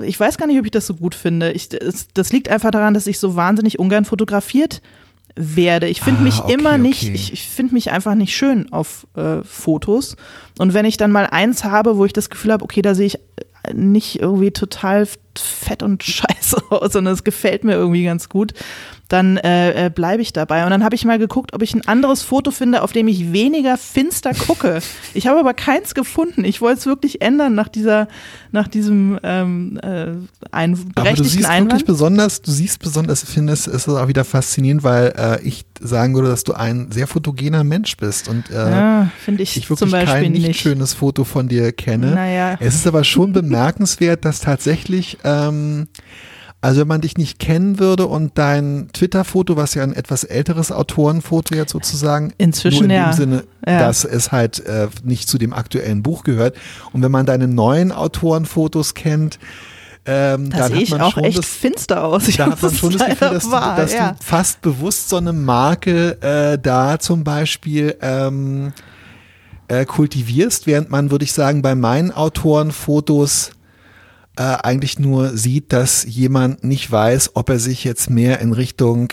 [0.00, 1.50] Ich weiß gar nicht, ob ich das so gut finde.
[1.50, 4.80] Ich, das, das liegt einfach daran, dass ich so wahnsinnig ungern fotografiert
[5.38, 5.88] werde.
[5.88, 7.14] Ich finde Ah, mich okay, immer nicht, okay.
[7.14, 10.16] ich, ich finde mich einfach nicht schön auf äh, Fotos.
[10.58, 13.06] Und wenn ich dann mal eins habe, wo ich das Gefühl habe, okay, da sehe
[13.06, 13.14] ich
[13.62, 18.52] äh, nicht irgendwie total fett und scheiße aus, sondern es gefällt mir irgendwie ganz gut,
[19.08, 20.64] dann äh, äh, bleibe ich dabei.
[20.64, 23.32] Und dann habe ich mal geguckt, ob ich ein anderes Foto finde, auf dem ich
[23.32, 24.80] weniger finster gucke.
[25.14, 26.44] Ich habe aber keins gefunden.
[26.44, 28.08] Ich wollte es wirklich ändern nach dieser,
[28.52, 30.06] nach diesem ähm, äh,
[30.52, 31.86] ein, aber du berechtigten siehst wirklich Einwand.
[31.86, 36.14] besonders, du siehst besonders, ich finde es ist auch wieder faszinierend, weil äh, ich sagen
[36.14, 39.78] würde, dass du ein sehr fotogener Mensch bist und äh, Ja, finde ich, ich wirklich
[39.78, 40.60] zum Beispiel kein nicht, nicht.
[40.60, 42.12] schönes Foto von dir kenne.
[42.14, 42.56] Naja.
[42.60, 45.88] Es ist aber schon bemerkenswert, dass tatsächlich, ähm,
[46.60, 50.72] also wenn man dich nicht kennen würde und dein Twitter-Foto, was ja ein etwas älteres
[50.72, 53.10] Autorenfoto jetzt sozusagen, Inzwischen, nur in ja.
[53.10, 53.78] dem Sinne, Ja.
[53.78, 56.56] dass es halt äh, nicht zu dem aktuellen Buch gehört.
[56.92, 59.38] Und wenn man deine neuen Autorenfotos kennt,
[60.04, 62.26] ähm, Da dann sehe ich man auch schon echt das, finster aus.
[62.28, 64.12] Ich da hat man schon das Gefühl, dass, du, wahr, dass ja.
[64.12, 68.72] du fast bewusst so eine Marke äh, da zum Beispiel ähm,
[69.68, 73.50] äh, kultivierst, während man, würde ich sagen, bei meinen Autorenfotos
[74.38, 79.12] äh, eigentlich nur sieht, dass jemand nicht weiß, ob er sich jetzt mehr in Richtung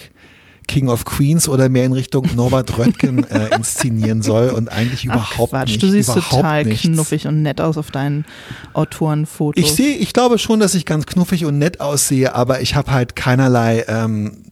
[0.68, 5.16] King of Queens oder mehr in Richtung Norbert Röttgen äh, inszenieren soll und eigentlich Ach,
[5.16, 5.84] überhaupt Quatsch, nicht.
[5.84, 6.84] du siehst total nichts.
[6.84, 8.26] knuffig und nett aus auf deinen
[8.74, 9.64] Autorenfotos.
[9.64, 12.92] Ich sehe, ich glaube schon, dass ich ganz knuffig und nett aussehe, aber ich habe
[12.92, 14.45] halt keinerlei ähm, äh,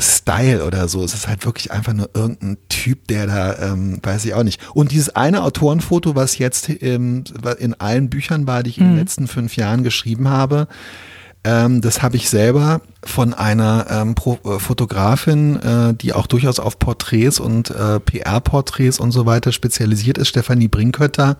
[0.00, 1.02] Style oder so.
[1.02, 4.60] Es ist halt wirklich einfach nur irgendein Typ, der da, ähm, weiß ich auch nicht.
[4.74, 7.24] Und dieses eine Autorenfoto, was jetzt ähm,
[7.58, 10.68] in allen Büchern war, die ich in den letzten fünf Jahren geschrieben habe,
[11.46, 16.58] ähm, das habe ich selber von einer ähm, Pro äh, Fotografin, äh, die auch durchaus
[16.58, 21.36] auf Porträts und äh, PR-Porträts und so weiter spezialisiert ist, Stefanie Brinkötter,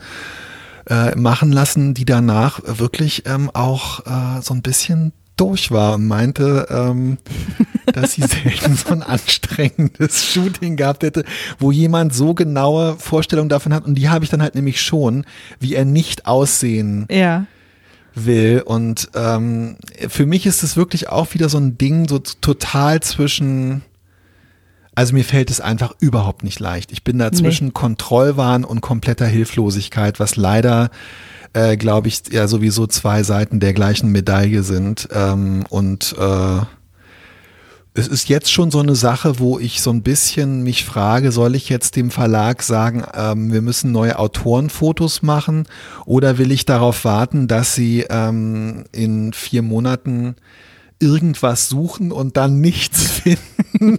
[0.88, 6.06] äh, machen lassen, die danach wirklich ähm, auch äh, so ein bisschen durch war und
[6.06, 7.18] meinte, ähm,
[7.92, 11.24] dass sie selten so ein anstrengendes Shooting gehabt hätte,
[11.58, 13.84] wo jemand so genaue Vorstellungen davon hat.
[13.84, 15.24] Und die habe ich dann halt nämlich schon,
[15.60, 17.46] wie er nicht aussehen Ja.
[18.14, 18.62] will.
[18.64, 19.76] Und ähm,
[20.08, 23.82] für mich ist es wirklich auch wieder so ein Ding, so total zwischen.
[24.98, 26.90] Also mir fällt es einfach überhaupt nicht leicht.
[26.90, 27.36] Ich bin da Nee.
[27.36, 30.90] zwischen Kontrollwahn und kompletter Hilflosigkeit, was leider,
[31.56, 35.08] äh, glaube ich, ja sowieso zwei Seiten der gleichen Medaille sind.
[35.10, 36.60] Ähm, und äh,
[37.94, 41.54] es ist jetzt schon so eine Sache, wo ich so ein bisschen mich frage, soll
[41.54, 45.66] ich jetzt dem Verlag sagen, ähm, wir müssen neue Autorenfotos machen
[46.04, 50.36] oder will ich darauf warten, dass sie ähm, in vier Monaten
[50.98, 53.98] irgendwas suchen und dann nichts finden?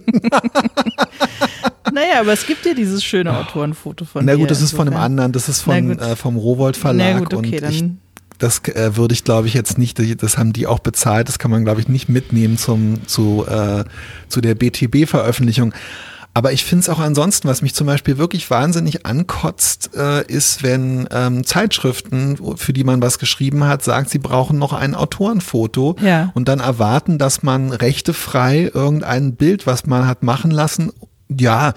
[1.98, 4.96] Naja, aber es gibt ja dieses schöne Autorenfoto von Na gut, das ist von einem
[4.96, 7.84] anderen, das ist von, äh, vom Rowold Verlag gut, okay, und ich,
[8.38, 11.50] das äh, würde ich glaube ich jetzt nicht, das haben die auch bezahlt, das kann
[11.50, 13.82] man glaube ich nicht mitnehmen zum, zu, äh,
[14.28, 15.74] zu der BTB-Veröffentlichung.
[16.34, 20.62] Aber ich finde es auch ansonsten, was mich zum Beispiel wirklich wahnsinnig ankotzt, äh, ist,
[20.62, 25.96] wenn ähm, Zeitschriften, für die man was geschrieben hat, sagt, sie brauchen noch ein Autorenfoto
[26.00, 26.30] Ja.
[26.34, 30.92] und dann erwarten, dass man rechtefrei irgendein Bild, was man hat machen lassen,
[31.28, 31.74] ja,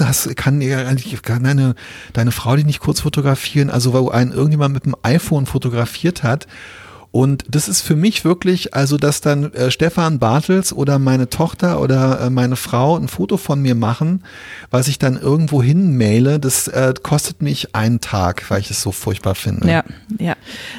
[0.00, 1.74] hast, kann, eigentlich- kann deine,
[2.12, 6.46] deine Frau dich nicht kurz fotografieren, also wo einen irgendjemand mit dem iPhone fotografiert hat.
[7.12, 11.80] Und das ist für mich wirklich, also dass dann äh, Stefan Bartels oder meine Tochter
[11.80, 14.22] oder äh, meine Frau ein Foto von mir machen,
[14.70, 18.80] was ich dann irgendwo hin maile, das äh, kostet mich einen Tag, weil ich es
[18.80, 19.68] so furchtbar finde.
[19.68, 19.84] Ja,
[20.18, 20.34] ja.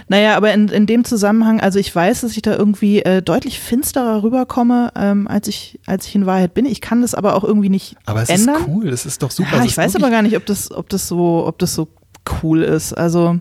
[0.07, 3.59] Naja, aber in, in dem Zusammenhang, also ich weiß, dass ich da irgendwie äh, deutlich
[3.59, 6.65] finsterer rüberkomme, ähm, als ich, als ich in Wahrheit bin.
[6.65, 8.61] Ich kann das aber auch irgendwie nicht Aber es ändern.
[8.61, 9.57] ist cool, das ist doch super.
[9.57, 11.89] Ja, ich weiß aber gar nicht, ob das, ob das so, ob das so
[12.41, 12.93] cool ist.
[12.93, 13.39] Also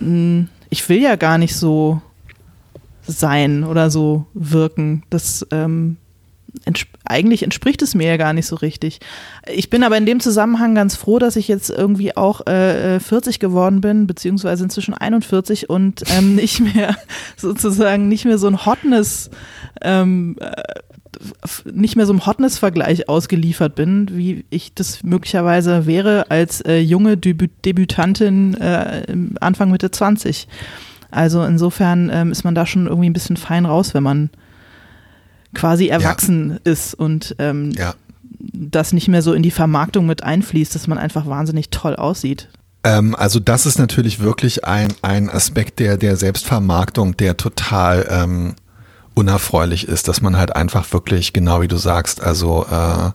[0.00, 0.48] Hm.
[0.70, 2.00] Ich will ja gar nicht so
[3.06, 5.02] sein oder so wirken.
[5.10, 5.96] Das ähm,
[6.64, 9.00] entsp eigentlich entspricht es mir ja gar nicht so richtig.
[9.46, 13.00] Ich bin aber in dem Zusammenhang ganz froh, dass ich jetzt irgendwie auch äh, äh,
[13.00, 16.96] 40 geworden bin, beziehungsweise inzwischen 41 und ähm, nicht mehr
[17.36, 19.30] sozusagen nicht mehr so ein Hotness
[19.82, 20.62] ähm, äh,
[21.72, 27.16] nicht mehr so einem Hotness-Vergleich ausgeliefert bin, wie ich das möglicherweise wäre als äh, junge
[27.16, 29.06] Debü Debütantin äh,
[29.40, 30.48] Anfang Mitte 20.
[31.10, 34.30] Also insofern ähm, ist man da schon irgendwie ein bisschen fein raus, wenn man
[35.54, 37.94] quasi erwachsen ist und ähm, Ja,
[38.52, 42.48] das nicht mehr so in die Vermarktung mit einfließt, dass man einfach wahnsinnig toll aussieht.
[42.82, 48.54] Ähm, also das ist natürlich wirklich ein, ein Aspekt der, der Selbstvermarktung, der total ähm,
[49.14, 53.10] unerfreulich ist, dass man halt einfach wirklich, genau wie du sagst, also äh,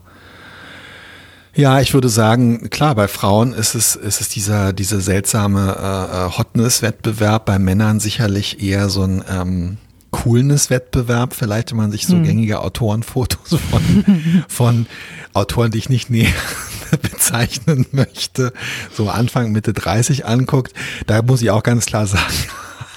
[1.54, 6.26] ja, ich würde sagen, klar, bei Frauen ist es, ist es dieser, dieser seltsame äh,
[6.26, 9.78] äh Hotness-Wettbewerb, bei Männern sicherlich eher so ein ähm,
[10.12, 12.24] Coolness-Wettbewerb, vielleicht wenn man sich so hm.
[12.24, 14.86] gängige Autorenfotos von, von
[15.32, 16.32] Autoren, die ich nicht näher
[17.02, 18.52] bezeichnen möchte,
[18.96, 20.72] so Anfang, Mitte 30 anguckt,
[21.06, 22.34] da muss ich auch ganz klar sagen,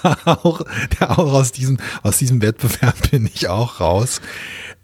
[0.26, 0.62] auch,
[1.00, 4.22] auch aus diesem, aus diesem Wettbewerb bin ich auch raus.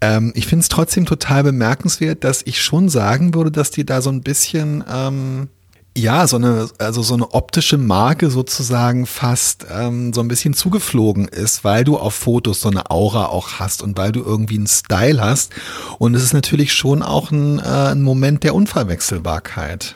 [0.02, 4.02] Ähm, ich finde es trotzdem total bemerkenswert, dass ich schon sagen würde, dass die da
[4.02, 5.50] so ein bisschen, ähm,
[5.98, 11.28] ja, so eine, also so eine optische Marke sozusagen fast ähm, so ein bisschen zugeflogen
[11.28, 14.68] ist, weil du auf Fotos so eine Aura auch hast und weil du irgendwie einen
[14.68, 15.52] Style hast.
[15.98, 19.96] Und es ist natürlich schon auch ein, äh, ein Moment der Unverwechselbarkeit.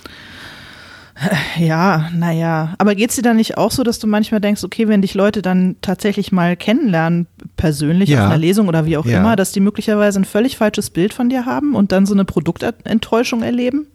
[1.58, 2.74] Ja, naja.
[2.78, 5.14] Aber geht es dir dann nicht auch so, dass du manchmal denkst, okay, wenn dich
[5.14, 8.20] Leute dann tatsächlich mal kennenlernen, persönlich ja.
[8.20, 9.20] auf einer Lesung oder wie auch ja.
[9.20, 12.26] immer, dass die möglicherweise ein völlig falsches Bild von dir haben und dann so eine
[12.26, 13.88] Produktenttäuschung erleben?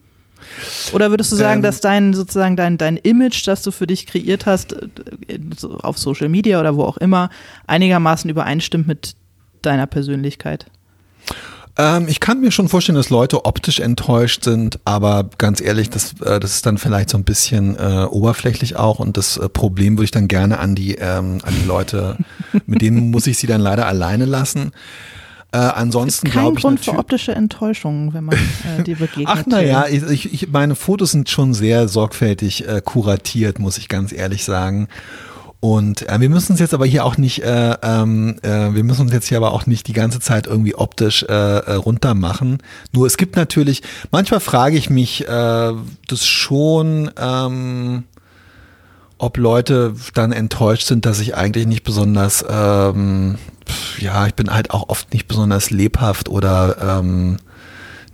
[0.92, 4.06] Oder würdest du sagen, ähm, dass dein sozusagen dein, dein Image, das du für dich
[4.06, 5.38] kreiert hast, äh,
[5.82, 7.30] auf Social Media oder wo auch immer,
[7.66, 9.14] einigermaßen übereinstimmt mit
[9.62, 10.66] deiner Persönlichkeit?
[11.78, 16.20] Ähm, ich kann mir schon vorstellen, dass Leute optisch enttäuscht sind, aber ganz ehrlich, das,
[16.20, 19.96] äh, das ist dann vielleicht so ein bisschen äh, oberflächlich auch und das äh, Problem
[19.96, 22.16] würde ich dann gerne an die, ähm, an die Leute,
[22.66, 24.72] mit denen muss ich sie dann leider alleine lassen.
[25.50, 29.28] Äh, ansonsten glaube ich Grund für optische Enttäuschung, wenn man äh, dir begegnet.
[29.28, 34.12] Ach naja, ich, ich, meine Fotos sind schon sehr sorgfältig äh, kuratiert, muss ich ganz
[34.12, 34.88] ehrlich sagen.
[35.60, 39.02] Und äh, wir müssen uns jetzt aber hier auch nicht, äh, ähm, äh, wir müssen
[39.02, 42.58] uns jetzt hier aber auch nicht die ganze Zeit irgendwie optisch äh, äh runter machen.
[42.92, 45.72] Nur es gibt natürlich, manchmal frage ich mich äh,
[46.06, 48.04] das schon, ähm,
[49.18, 53.36] ob Leute dann enttäuscht sind, dass ich eigentlich nicht besonders, ähm,
[53.98, 57.38] ja, ich bin halt auch oft nicht besonders lebhaft oder ähm,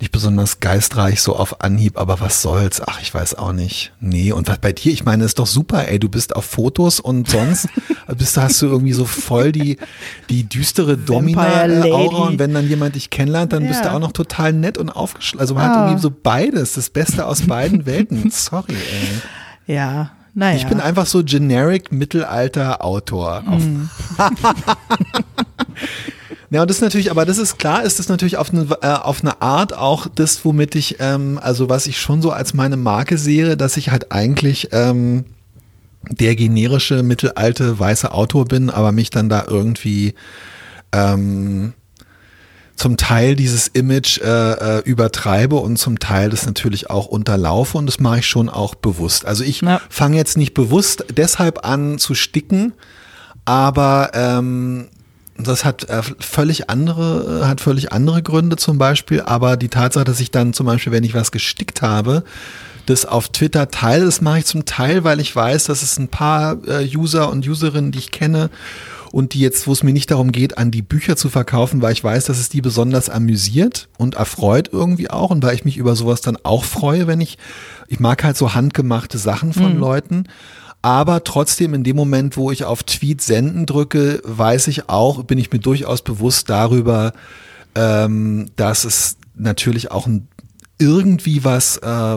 [0.00, 2.80] nicht besonders geistreich so auf Anhieb, aber was soll's?
[2.84, 3.92] Ach, ich weiß auch nicht.
[4.00, 7.00] Nee, und was bei dir, ich meine, ist doch super, ey, du bist auf Fotos
[7.00, 7.68] und sonst
[8.18, 9.78] bist, hast du irgendwie so voll die,
[10.30, 13.68] die düstere Domina-Aura und wenn dann jemand dich kennenlernt, dann ja.
[13.68, 15.40] bist du auch noch total nett und aufgeschlossen.
[15.40, 15.68] Also man ah.
[15.68, 18.30] hat irgendwie so beides, das Beste aus beiden Welten.
[18.30, 19.74] Sorry, ey.
[19.74, 20.56] Ja, naja.
[20.56, 23.42] Ich bin einfach so generic Mittelalter-Autor.
[23.42, 23.88] Mm.
[26.54, 28.86] Ja, und das ist natürlich, aber das ist klar, ist das natürlich auf eine, äh,
[28.86, 32.76] auf eine Art auch das, womit ich, ähm, also was ich schon so als meine
[32.76, 35.24] Marke sehe, dass ich halt eigentlich ähm,
[36.08, 40.14] der generische mittelalte weiße Autor bin, aber mich dann da irgendwie
[40.92, 41.72] ähm,
[42.76, 47.86] zum Teil dieses Image äh, äh, übertreibe und zum Teil das natürlich auch unterlaufe und
[47.86, 49.26] das mache ich schon auch bewusst.
[49.26, 49.80] Also ich ja.
[49.90, 52.74] fange jetzt nicht bewusst deshalb an zu sticken,
[53.44, 54.86] aber ähm,
[55.36, 60.04] das hat äh, völlig andere, äh, hat völlig andere Gründe zum Beispiel, aber die Tatsache,
[60.04, 62.24] dass ich dann zum Beispiel, wenn ich was gestickt habe,
[62.86, 66.08] das auf Twitter teile, das mache ich zum Teil, weil ich weiß, dass es ein
[66.08, 68.50] paar äh, User und Userinnen, die ich kenne
[69.10, 71.92] und die jetzt, wo es mir nicht darum geht, an die Bücher zu verkaufen, weil
[71.92, 75.76] ich weiß, dass es die besonders amüsiert und erfreut irgendwie auch und weil ich mich
[75.76, 77.38] über sowas dann auch freue, wenn ich,
[77.88, 79.80] ich mag halt so handgemachte Sachen von mhm.
[79.80, 80.24] Leuten
[80.84, 85.38] aber trotzdem in dem Moment, wo ich auf Tweet senden drücke, weiß ich auch, bin
[85.38, 87.14] ich mir durchaus bewusst darüber,
[87.74, 90.28] ähm, dass es natürlich auch ein,
[90.78, 92.16] irgendwie was äh,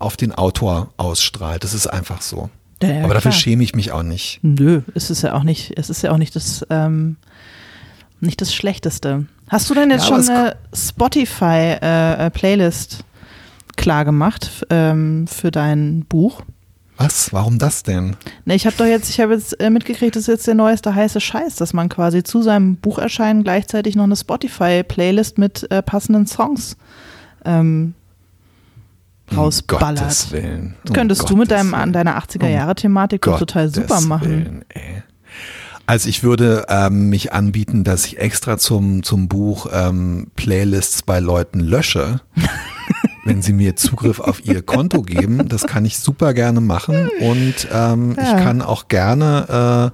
[0.00, 1.62] auf den Autor ausstrahlt.
[1.62, 2.50] Das ist einfach so.
[2.82, 3.40] Ja, ja, Aber dafür klar.
[3.40, 4.40] schäme ich mich auch nicht.
[4.42, 7.14] Nö, es ist ja auch nicht, es ist ja auch nicht das, ähm,
[8.18, 9.26] nicht das Schlechteste.
[9.48, 13.02] Hast du denn jetzt ja, schon eine Spotify-Playlist äh, äh
[13.76, 16.42] klar gemacht ähm, für dein Buch?
[16.96, 17.32] Was?
[17.32, 18.16] Warum das denn?
[18.44, 20.94] Ne, ich habe doch jetzt, ich habe jetzt äh, mitgekriegt, das ist jetzt der neueste
[20.94, 26.26] heiße Scheiß, dass man quasi zu seinem Bucherscheinen gleichzeitig noch eine Spotify-Playlist mit äh, passenden
[26.26, 26.76] Songs
[27.44, 27.94] ähm,
[29.34, 30.26] rausballert.
[30.26, 30.74] Um Willen.
[30.84, 34.30] Das könntest um du mit deinem, an deiner 80er-Jahre-Thematik um total super machen.
[34.30, 35.02] Willen, ey.
[35.88, 41.20] Also ich würde ähm, mich anbieten, dass ich extra zum, zum Buch ähm, Playlists bei
[41.20, 42.20] Leuten lösche.
[43.26, 45.48] wenn Sie mir Zugriff auf Ihr Konto geben.
[45.48, 48.22] Das kann ich super gerne machen und ähm, ja.
[48.22, 49.92] ich kann auch gerne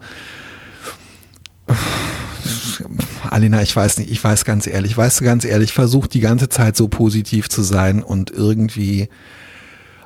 [1.68, 1.74] äh,
[3.30, 6.48] Alina, ich weiß nicht, ich weiß ganz ehrlich, weißt du ganz ehrlich, versuch die ganze
[6.48, 9.08] Zeit so positiv zu sein und irgendwie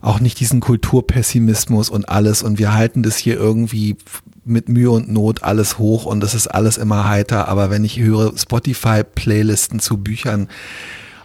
[0.00, 3.96] auch nicht diesen Kulturpessimismus und alles und wir halten das hier irgendwie
[4.44, 7.98] mit Mühe und Not alles hoch und das ist alles immer heiter, aber wenn ich
[7.98, 10.48] höre Spotify-Playlisten zu Büchern,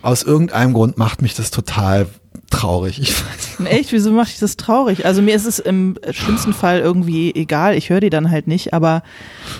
[0.01, 2.07] aus irgendeinem Grund macht mich das total
[2.49, 2.99] traurig.
[2.99, 3.91] Ich weiß Echt?
[3.91, 5.05] Wieso macht ich das traurig?
[5.05, 7.75] Also mir ist es im schlimmsten Fall irgendwie egal.
[7.75, 9.03] Ich höre die dann halt nicht, aber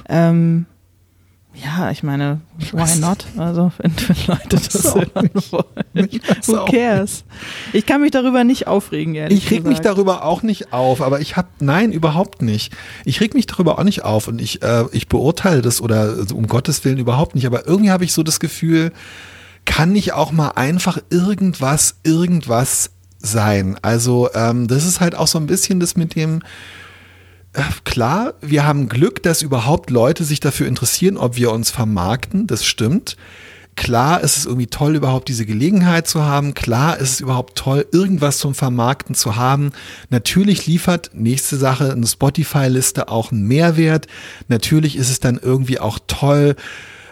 [0.10, 0.66] ähm,
[1.54, 2.40] ja, ich meine,
[2.72, 3.26] why not?
[3.36, 6.10] Also, wenn, wenn Leute das hören wollen.
[6.46, 7.26] Who cares?
[7.74, 9.68] Ich kann mich darüber nicht aufregen, ehrlich Ich reg gesagt.
[9.68, 12.74] mich darüber auch nicht auf, aber ich habe, nein, überhaupt nicht.
[13.04, 16.36] Ich reg mich darüber auch nicht auf und ich, äh, ich beurteile das oder also
[16.36, 18.94] um Gottes Willen überhaupt nicht, aber irgendwie habe ich so das Gefühl,
[19.66, 23.78] kann nicht auch mal einfach irgendwas, irgendwas sein.
[23.82, 26.42] Also, ähm, das ist halt auch so ein bisschen das mit dem,
[27.54, 32.48] äh, Klar, wir haben Glück, dass überhaupt Leute sich dafür interessieren, ob wir uns vermarkten.
[32.48, 33.18] Das stimmt.
[33.76, 36.54] Klar ist es irgendwie toll, überhaupt diese Gelegenheit zu haben.
[36.54, 39.72] Klar ist es überhaupt toll, irgendwas zum Vermarkten zu haben.
[40.10, 44.08] Natürlich liefert nächste Sache eine Spotify-Liste auch einen Mehrwert.
[44.50, 46.56] Natürlich ist es dann irgendwie auch toll,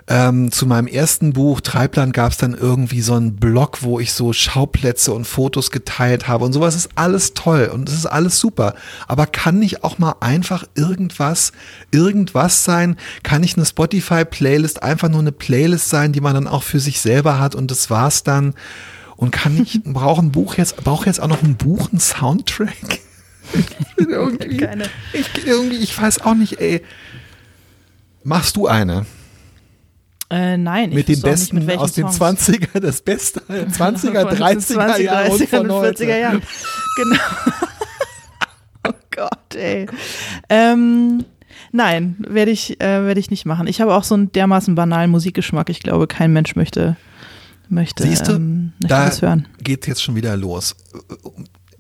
[0.10, 4.12] ähm, zu meinem ersten Buch Treibland gab es dann irgendwie so einen Blog, wo ich
[4.12, 8.40] so Schauplätze und Fotos geteilt habe und sowas ist alles toll und es ist alles
[8.40, 8.74] super.
[9.08, 11.52] Aber kann nicht auch mal einfach irgendwas,
[11.92, 12.98] irgendwas sein?
[13.22, 17.02] Kann nicht eine Spotify-Playlist einfach nur eine Playlist sein, die man dann auch für sich
[17.02, 18.56] selber hat und das war's dann?
[19.16, 23.00] Und kann ich, brauche ein Buch jetzt, brauche jetzt auch noch ein Buch, ein Soundtrack?
[23.98, 24.86] irgendwie, Keine.
[25.14, 26.82] ich, irgendwie, ich weiß auch nicht, ey.
[28.24, 29.06] Machst du eine?
[30.32, 32.48] Äh, nein, ich mit den auch nicht, besten mit aus den Songs.
[32.48, 36.04] 20er, das Beste, 20er, Von den 30er Jahre und 30er von und heute.
[36.04, 36.42] 40er Jahren.
[36.98, 37.16] Genau.
[38.88, 39.86] oh Gott, ey.
[40.50, 41.24] Ähm,
[41.72, 43.68] nein, werde ich, äh, werde ich nicht machen.
[43.68, 45.70] Ich habe auch so einen dermaßen banalen Musikgeschmack.
[45.70, 46.98] Ich glaube, kein Mensch möchte,
[47.70, 49.48] möchte, Siehst du, ähm, möchte da das hören.
[49.64, 50.76] geht jetzt schon wieder los.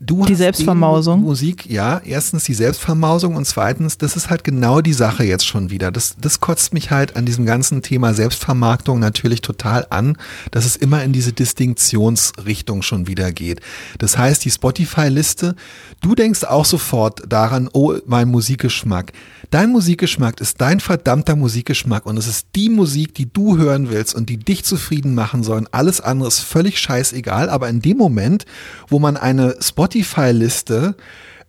[0.01, 1.21] Du Die hast Selbstvermausung.
[1.23, 5.71] Musik, ja, erstens die Selbstvermausung und zweitens, das ist halt genau die Sache jetzt schon
[5.71, 5.91] wieder.
[5.91, 10.17] Das, das kotzt mich halt an diesem ganzen Thema Selbstvermarktung natürlich total an,
[10.51, 13.59] dass es immer in diese Distinktionsrichtung schon wieder geht.
[13.97, 15.55] Das heißt, die Spotify-Liste,
[15.99, 19.11] du denkst auch sofort daran, oh, mein Musikgeschmack.
[19.51, 24.13] Dein Musikgeschmack ist dein verdammter Musikgeschmack und es ist die Musik, die du hören willst
[24.13, 25.67] und die dich zufrieden machen sollen.
[25.71, 28.45] Alles andere ist völlig scheißegal, aber in dem Moment,
[28.89, 30.95] wo man eine Spotify-Liste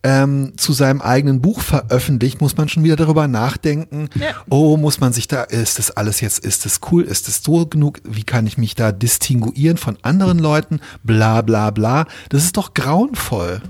[0.03, 4.29] ähm, zu seinem eigenen Buch veröffentlicht, muss man schon wieder darüber nachdenken, Ja.
[4.49, 7.67] oh, muss man sich da, ist das alles jetzt, ist das cool, ist das so
[7.67, 12.07] genug, wie kann ich mich da distinguieren von anderen Leuten, bla bla bla.
[12.31, 13.61] Das ist doch grauenvoll.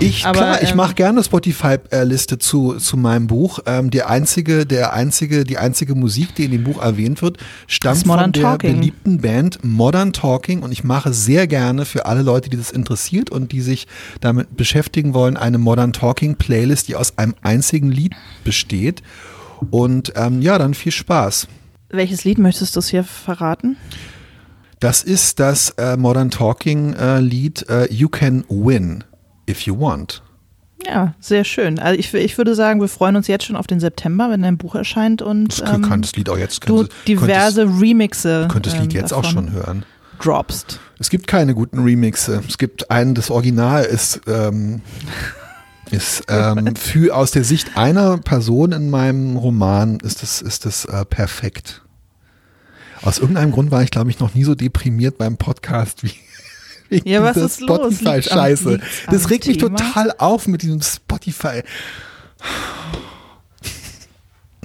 [0.00, 3.60] Ich, Aber, klar, ich ähm, mache gerne Spotify-Liste zu, zu meinem Buch.
[3.66, 7.38] Ähm, der einzige, der einzige, die einzige Musik, die in dem Buch erwähnt wird,
[7.68, 8.74] stammt von der Talking.
[8.74, 13.30] beliebten Band Modern Talking und ich mache sehr gerne für alle Leute, die das interessiert
[13.30, 13.86] und die sich
[14.20, 19.02] damit beschäftigen wollen, eine Modern Talking Playlist, die aus einem einzigen Lied besteht.
[19.70, 21.46] Und ähm, ja, dann viel Spaß.
[21.90, 23.76] Welches Lied möchtest du hier verraten?
[24.80, 29.04] Das ist das äh, Modern Talking äh, Lied äh, You Can Win
[29.48, 30.22] If You Want.
[30.84, 31.78] Ja, sehr schön.
[31.78, 34.58] Also ich, ich würde sagen, wir freuen uns jetzt schon auf den September, wenn dein
[34.58, 36.68] Buch erscheint und Das ähm, kann das Lied auch jetzt.
[36.68, 39.84] du könntest- diverse Remixe Könntest, könntest das Lied ähm, jetzt auch schon hören.
[40.20, 40.80] droppst.
[40.98, 42.42] Es gibt keine guten Remixe.
[42.48, 44.80] Es gibt einen, das Original ist, ähm,
[45.92, 50.84] ist ähm, für aus der Sicht einer Person in meinem Roman ist das, ist das
[50.86, 51.82] äh, perfekt.
[53.02, 56.12] Aus irgendeinem Grund war ich, glaube ich, noch nie so deprimiert beim Podcast wie
[56.92, 58.80] wegen Ja, was dieser Spotify-Scheiße.
[59.10, 59.76] Das regt mich Thema?
[59.76, 61.62] total auf mit diesem Spotify.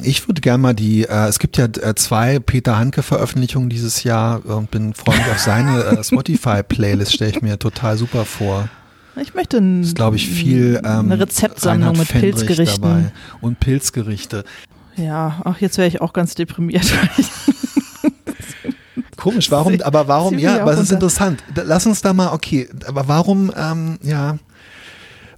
[0.04, 4.04] Ich würde gerne mal die, äh, es gibt ja äh, zwei Peter Hanke Veröffentlichungen dieses
[4.04, 8.70] Jahr und bin freue mich auf seine äh, Spotify-Playlist, stelle ich mir total super vor.
[9.20, 12.82] Ich möchte ein, Ist, glaube ich, viel ähm, eine Rezeptsammlung Reinhard mit Fendrich Pilzgerichten.
[12.84, 13.12] dabei.
[13.42, 14.44] Und Pilzgerichte.
[14.96, 16.86] Ja, ach, jetzt wäre ich auch ganz deprimiert.
[19.18, 21.44] Komisch, warum, aber warum, ja, aber es ist interessant.
[21.56, 24.38] Lass uns da mal, okay, aber warum, ähm, ja,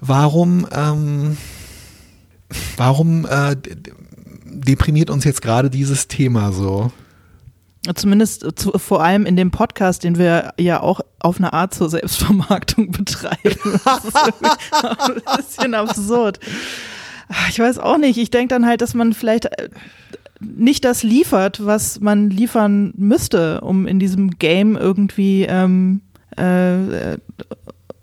[0.01, 1.37] warum, ähm,
[2.77, 3.55] warum äh,
[4.45, 6.91] deprimiert uns jetzt gerade dieses Thema so?
[7.95, 11.89] Zumindest zu, vor allem in dem Podcast, den wir ja auch auf eine Art zur
[11.89, 13.55] Selbstvermarktung betreiben.
[13.85, 16.39] Das ist ein bisschen absurd.
[17.49, 18.17] Ich weiß auch nicht.
[18.17, 19.69] Ich denke dann halt, dass man vielleicht äh,
[20.39, 26.01] nicht das liefert, was man liefern müsste, um in diesem Game irgendwie, ähm,
[26.37, 27.17] äh, äh,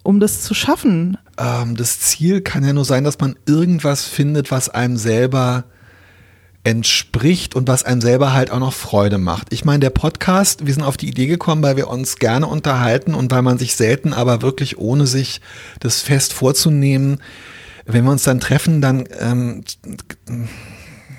[0.02, 1.18] um das zu schaffen.
[1.38, 5.64] Ähm, das Ziel kann ja nur sein, dass man irgendwas findet, was einem selber
[6.66, 9.52] entspricht und was einem selber halt auch noch Freude macht.
[9.52, 13.14] Ich meine, der Podcast, wir sind auf die Idee gekommen, weil wir uns gerne unterhalten
[13.14, 15.40] und weil man sich selten, aber wirklich ohne sich
[15.78, 17.20] das fest vorzunehmen,
[17.84, 19.62] wenn wir uns dann treffen, dann ähm,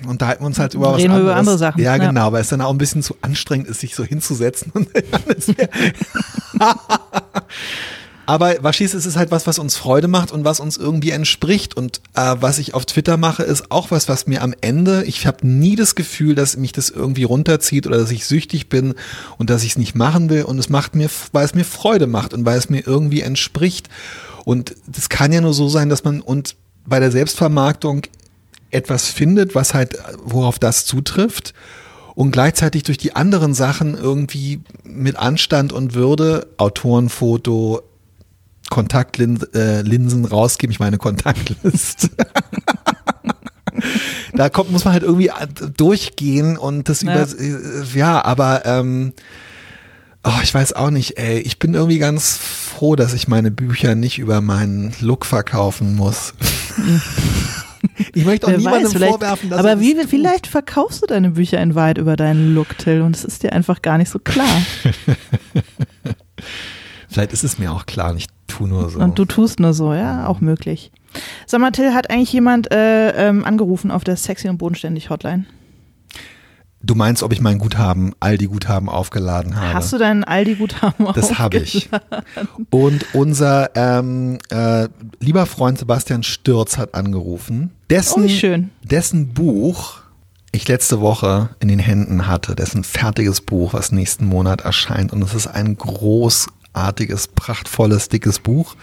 [0.06, 1.24] unterhalten wir uns halt über was Reden wir anderes.
[1.32, 2.06] über andere Sachen, Ja, ja.
[2.08, 4.70] genau, weil es dann auch ein bisschen zu anstrengend ist, sich so hinzusetzen.
[4.74, 5.68] Und alles wär-
[8.26, 11.74] Aber Waschis, es ist halt was, was uns Freude macht und was uns irgendwie entspricht.
[11.74, 15.26] Und äh, was ich auf Twitter mache, ist auch was, was mir am Ende, ich
[15.26, 18.94] habe nie das Gefühl, dass mich das irgendwie runterzieht oder dass ich süchtig bin
[19.38, 20.42] und dass ich es nicht machen will.
[20.42, 23.88] Und es macht mir, weil es mir Freude macht und weil es mir irgendwie entspricht.
[24.44, 28.02] Und das kann ja nur so sein, dass man und bei der Selbstvermarktung
[28.70, 31.54] etwas findet, was halt, worauf das zutrifft
[32.14, 37.82] und gleichzeitig durch die anderen Sachen irgendwie mit Anstand und Würde, Autorenfoto,
[38.70, 42.10] Kontaktlinsen äh, rausgeben, ich meine Kontaktlist.
[44.34, 45.30] da kommt, muss man halt irgendwie
[45.76, 47.14] durchgehen und das Ja.
[47.14, 47.26] über,
[47.94, 49.12] ja, aber ähm,
[50.24, 53.94] oh, ich weiß auch nicht, ey, ich bin irgendwie ganz froh, dass ich meine Bücher
[53.94, 56.34] nicht über meinen Look verkaufen muss.
[58.14, 61.30] ich möchte auch Wer niemandem weiß, vorwerfen, dass aber er wie, vielleicht verkaufst du deine
[61.30, 64.18] Bücher in weit über deinen Look, Till, und es ist dir einfach gar nicht so
[64.18, 64.46] klar.
[67.10, 68.98] Vielleicht ist es mir auch klar, ich tu nur so.
[69.00, 70.92] Und du tust nur so, ja, auch möglich.
[71.46, 75.46] Sag mal, Till, hat eigentlich jemand äh, ähm, angerufen auf der Sexy und Bodenständig Hotline?
[76.80, 79.74] Du meinst, ob ich mein Guthaben, Aldi-Guthaben aufgeladen habe?
[79.74, 81.88] Hast du dein Aldi-Guthaben das habe ich.
[81.92, 82.66] aufgeladen?
[82.70, 87.72] Und unser ähm, äh, lieber Freund Sebastian Stürz hat angerufen.
[87.90, 90.02] Dessen, Oh, dessen Buch
[90.52, 95.12] ich letzte Woche in den Händen hatte, dessen fertiges Buch, was nächsten Monat erscheint.
[95.12, 98.74] Und es ist ein großartiges, prachtvolles, dickes Buch.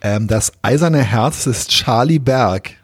[0.00, 2.74] Ähm, das Eiserne Herz ist Charlie Berg.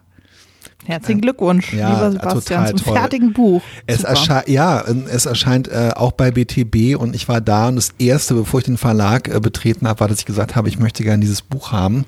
[0.87, 2.97] Herzlichen Glückwunsch, Ja, lieber Sebastian, total zum toll.
[2.97, 3.63] fertigen Buch.
[3.87, 7.95] Es erscheint, ja, es erscheint äh, auch bei BTB und ich war da und das
[7.99, 11.03] erste, bevor ich den Verlag äh, betreten habe, war, dass ich gesagt habe, ich möchte
[11.03, 12.05] gerne dieses Buch haben.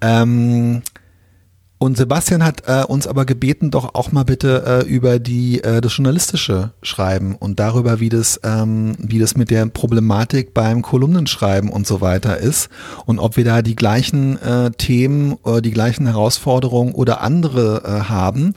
[0.00, 0.82] Ähm,
[1.78, 5.80] und Sebastian hat äh, uns aber gebeten, doch auch mal bitte äh, über die äh,
[5.80, 11.70] das journalistische Schreiben und darüber, wie das ähm, wie das mit der Problematik beim Kolumnenschreiben
[11.70, 12.68] und so weiter ist
[13.06, 18.08] und ob wir da die gleichen äh, Themen, äh, die gleichen Herausforderungen oder andere äh,
[18.08, 18.54] haben.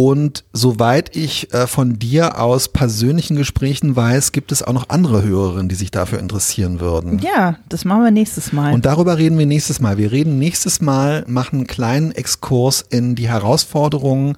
[0.00, 5.24] Und soweit ich äh, von dir aus persönlichen Gesprächen weiß, gibt es auch noch andere
[5.24, 7.18] Hörerinnen, die sich dafür interessieren würden.
[7.18, 8.74] Ja, das machen wir nächstes Mal.
[8.74, 9.98] Und darüber reden wir nächstes Mal.
[9.98, 14.36] Wir reden nächstes Mal, machen einen kleinen Exkurs in die Herausforderungen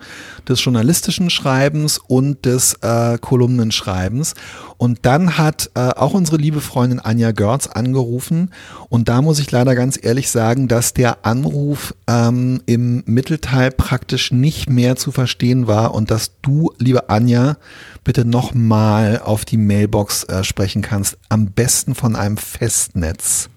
[0.48, 4.32] des journalistischen Schreibens und des äh, Kolumnenschreibens.
[4.78, 8.50] Und dann hat äh, auch unsere liebe Freundin Anja Görz angerufen.
[8.88, 14.32] Und da muss ich leider ganz ehrlich sagen, dass der Anruf ähm, im Mittelteil praktisch
[14.32, 17.56] nicht mehr zu verstehen war und dass du, liebe Anja,
[18.04, 21.18] bitte nochmal auf die Mailbox äh, sprechen kannst.
[21.28, 23.48] Am besten von einem Festnetz.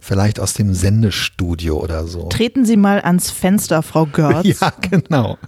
[0.00, 2.28] Vielleicht aus dem Sendestudio oder so.
[2.28, 4.46] Treten Sie mal ans Fenster, Frau Görz.
[4.60, 5.38] Ja, genau.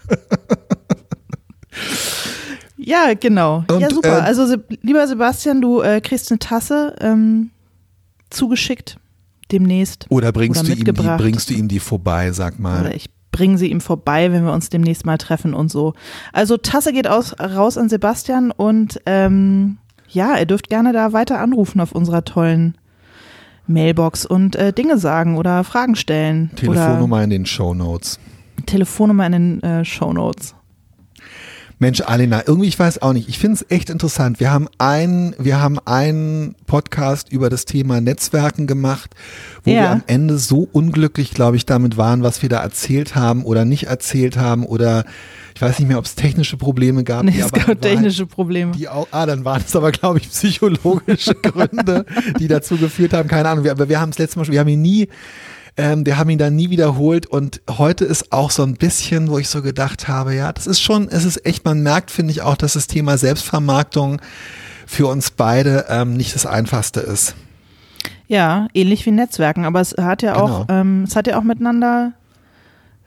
[2.77, 3.65] Ja, genau.
[3.71, 4.19] Und, ja, super.
[4.19, 7.51] äh, also, Se lieber Sebastian, du äh, kriegst eine Tasse ähm,
[8.31, 8.99] zugeschickt
[9.53, 10.07] demnächst.
[10.09, 12.81] Oder bringst Oder du ihm die, bringst du ihm die vorbei, sag mal.
[12.81, 15.95] Oder ich bringe sie ihm vorbei, wenn wir uns demnächst mal treffen und so.
[16.33, 19.79] Also Tasse geht aus, raus an Sebastian und ähm,
[20.09, 22.77] ja, ihr dürft gerne da weiter anrufen auf unserer tollen
[23.67, 26.51] Mailbox und äh, Dinge sagen oder Fragen stellen.
[26.57, 28.21] Telefonnummer in den Show Notes.
[28.67, 30.55] Telefonnummer in den äh, Shownotes.
[31.83, 33.29] Mensch, Alena, irgendwie, ich weiß auch nicht.
[33.29, 34.39] Ich finde es echt interessant.
[34.39, 39.17] Wir haben einen, wir haben einen Podcast über das Thema Netzwerken gemacht,
[39.65, 39.81] wo Ja.
[39.83, 43.65] wir am Ende so unglücklich, glaube ich, damit waren, was wir da erzählt haben oder
[43.65, 45.05] nicht erzählt haben oder
[45.57, 47.25] ich weiß nicht mehr, ob es technische Probleme gab.
[47.25, 48.71] Nee, es gab technische Probleme.
[48.73, 52.07] Die auch, ah, dann waren es aber, glaube ich, psychologische Gründe,
[52.39, 53.29] die dazu geführt haben.
[53.29, 55.09] Keine Ahnung, wir, aber wir haben es letztes Mal schon, wir haben ihn nie,
[55.77, 59.39] ähm, wir haben ihn dann nie wiederholt und heute ist auch so ein bisschen, wo
[59.39, 62.43] ich so gedacht habe, ja, das ist schon, es ist echt, man merkt, finde ich
[62.43, 64.21] auch, dass das Thema Selbstvermarktung
[64.87, 67.35] für uns beide ähm, nicht das einfachste ist.
[68.29, 70.81] Ja, ähnlich wie Netzwerken, aber es hat ja auch, Genau.
[70.81, 72.13] ähm, es hat ja auch miteinander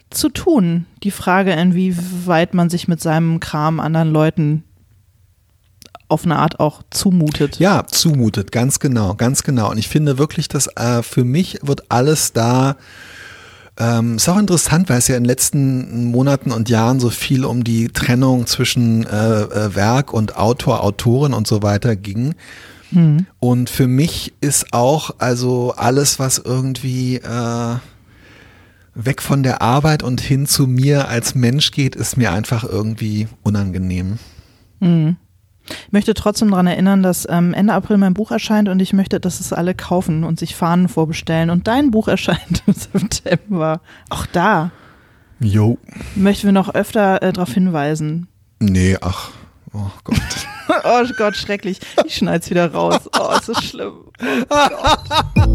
[0.09, 0.86] zu tun.
[1.03, 4.63] Die Frage, inwieweit man sich mit seinem Kram anderen Leuten
[6.08, 7.58] auf eine Art auch zumutet.
[7.60, 9.72] Ja, zumutet, ganz genau, ganz genau.
[9.72, 12.76] Und ich finde wirklich, dass äh, für mich wird alles da
[13.78, 17.43] ähm, ist auch interessant, weil es ja in den letzten Monaten und Jahren so viel
[17.43, 22.36] um die Trennung zwischen äh, äh, Werk und Autor, Autorin und so weiter ging.
[22.91, 23.26] Hm.
[23.39, 27.76] Und für mich ist auch also alles, was irgendwie äh,
[28.93, 33.28] weg von der Arbeit und hin zu mir als Mensch geht, ist mir einfach irgendwie
[33.43, 34.20] unangenehm.
[34.80, 35.18] Mhm.
[35.68, 39.20] Ich möchte trotzdem daran erinnern, dass ähm, Ende April mein Buch erscheint und ich möchte,
[39.20, 41.49] dass es alle kaufen und sich Fahnen vorbestellen.
[41.49, 43.82] Und dein Buch erscheint im September.
[44.09, 44.72] Auch da
[45.39, 45.78] Jo.
[46.16, 48.28] möchten wir noch öfter äh, darauf hinweisen,
[48.59, 49.32] Nee, ach,
[49.74, 50.18] oh Gott.
[50.86, 51.80] oh Gott, schrecklich.
[52.05, 53.01] Ich schneid's wieder raus.
[53.20, 53.93] Oh, ist so schlimm.
[54.49, 55.09] Oh Gott.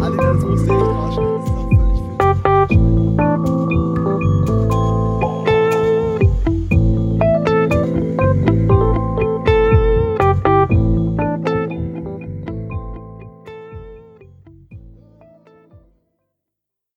[0.00, 1.29] Alter, das musste ich raus.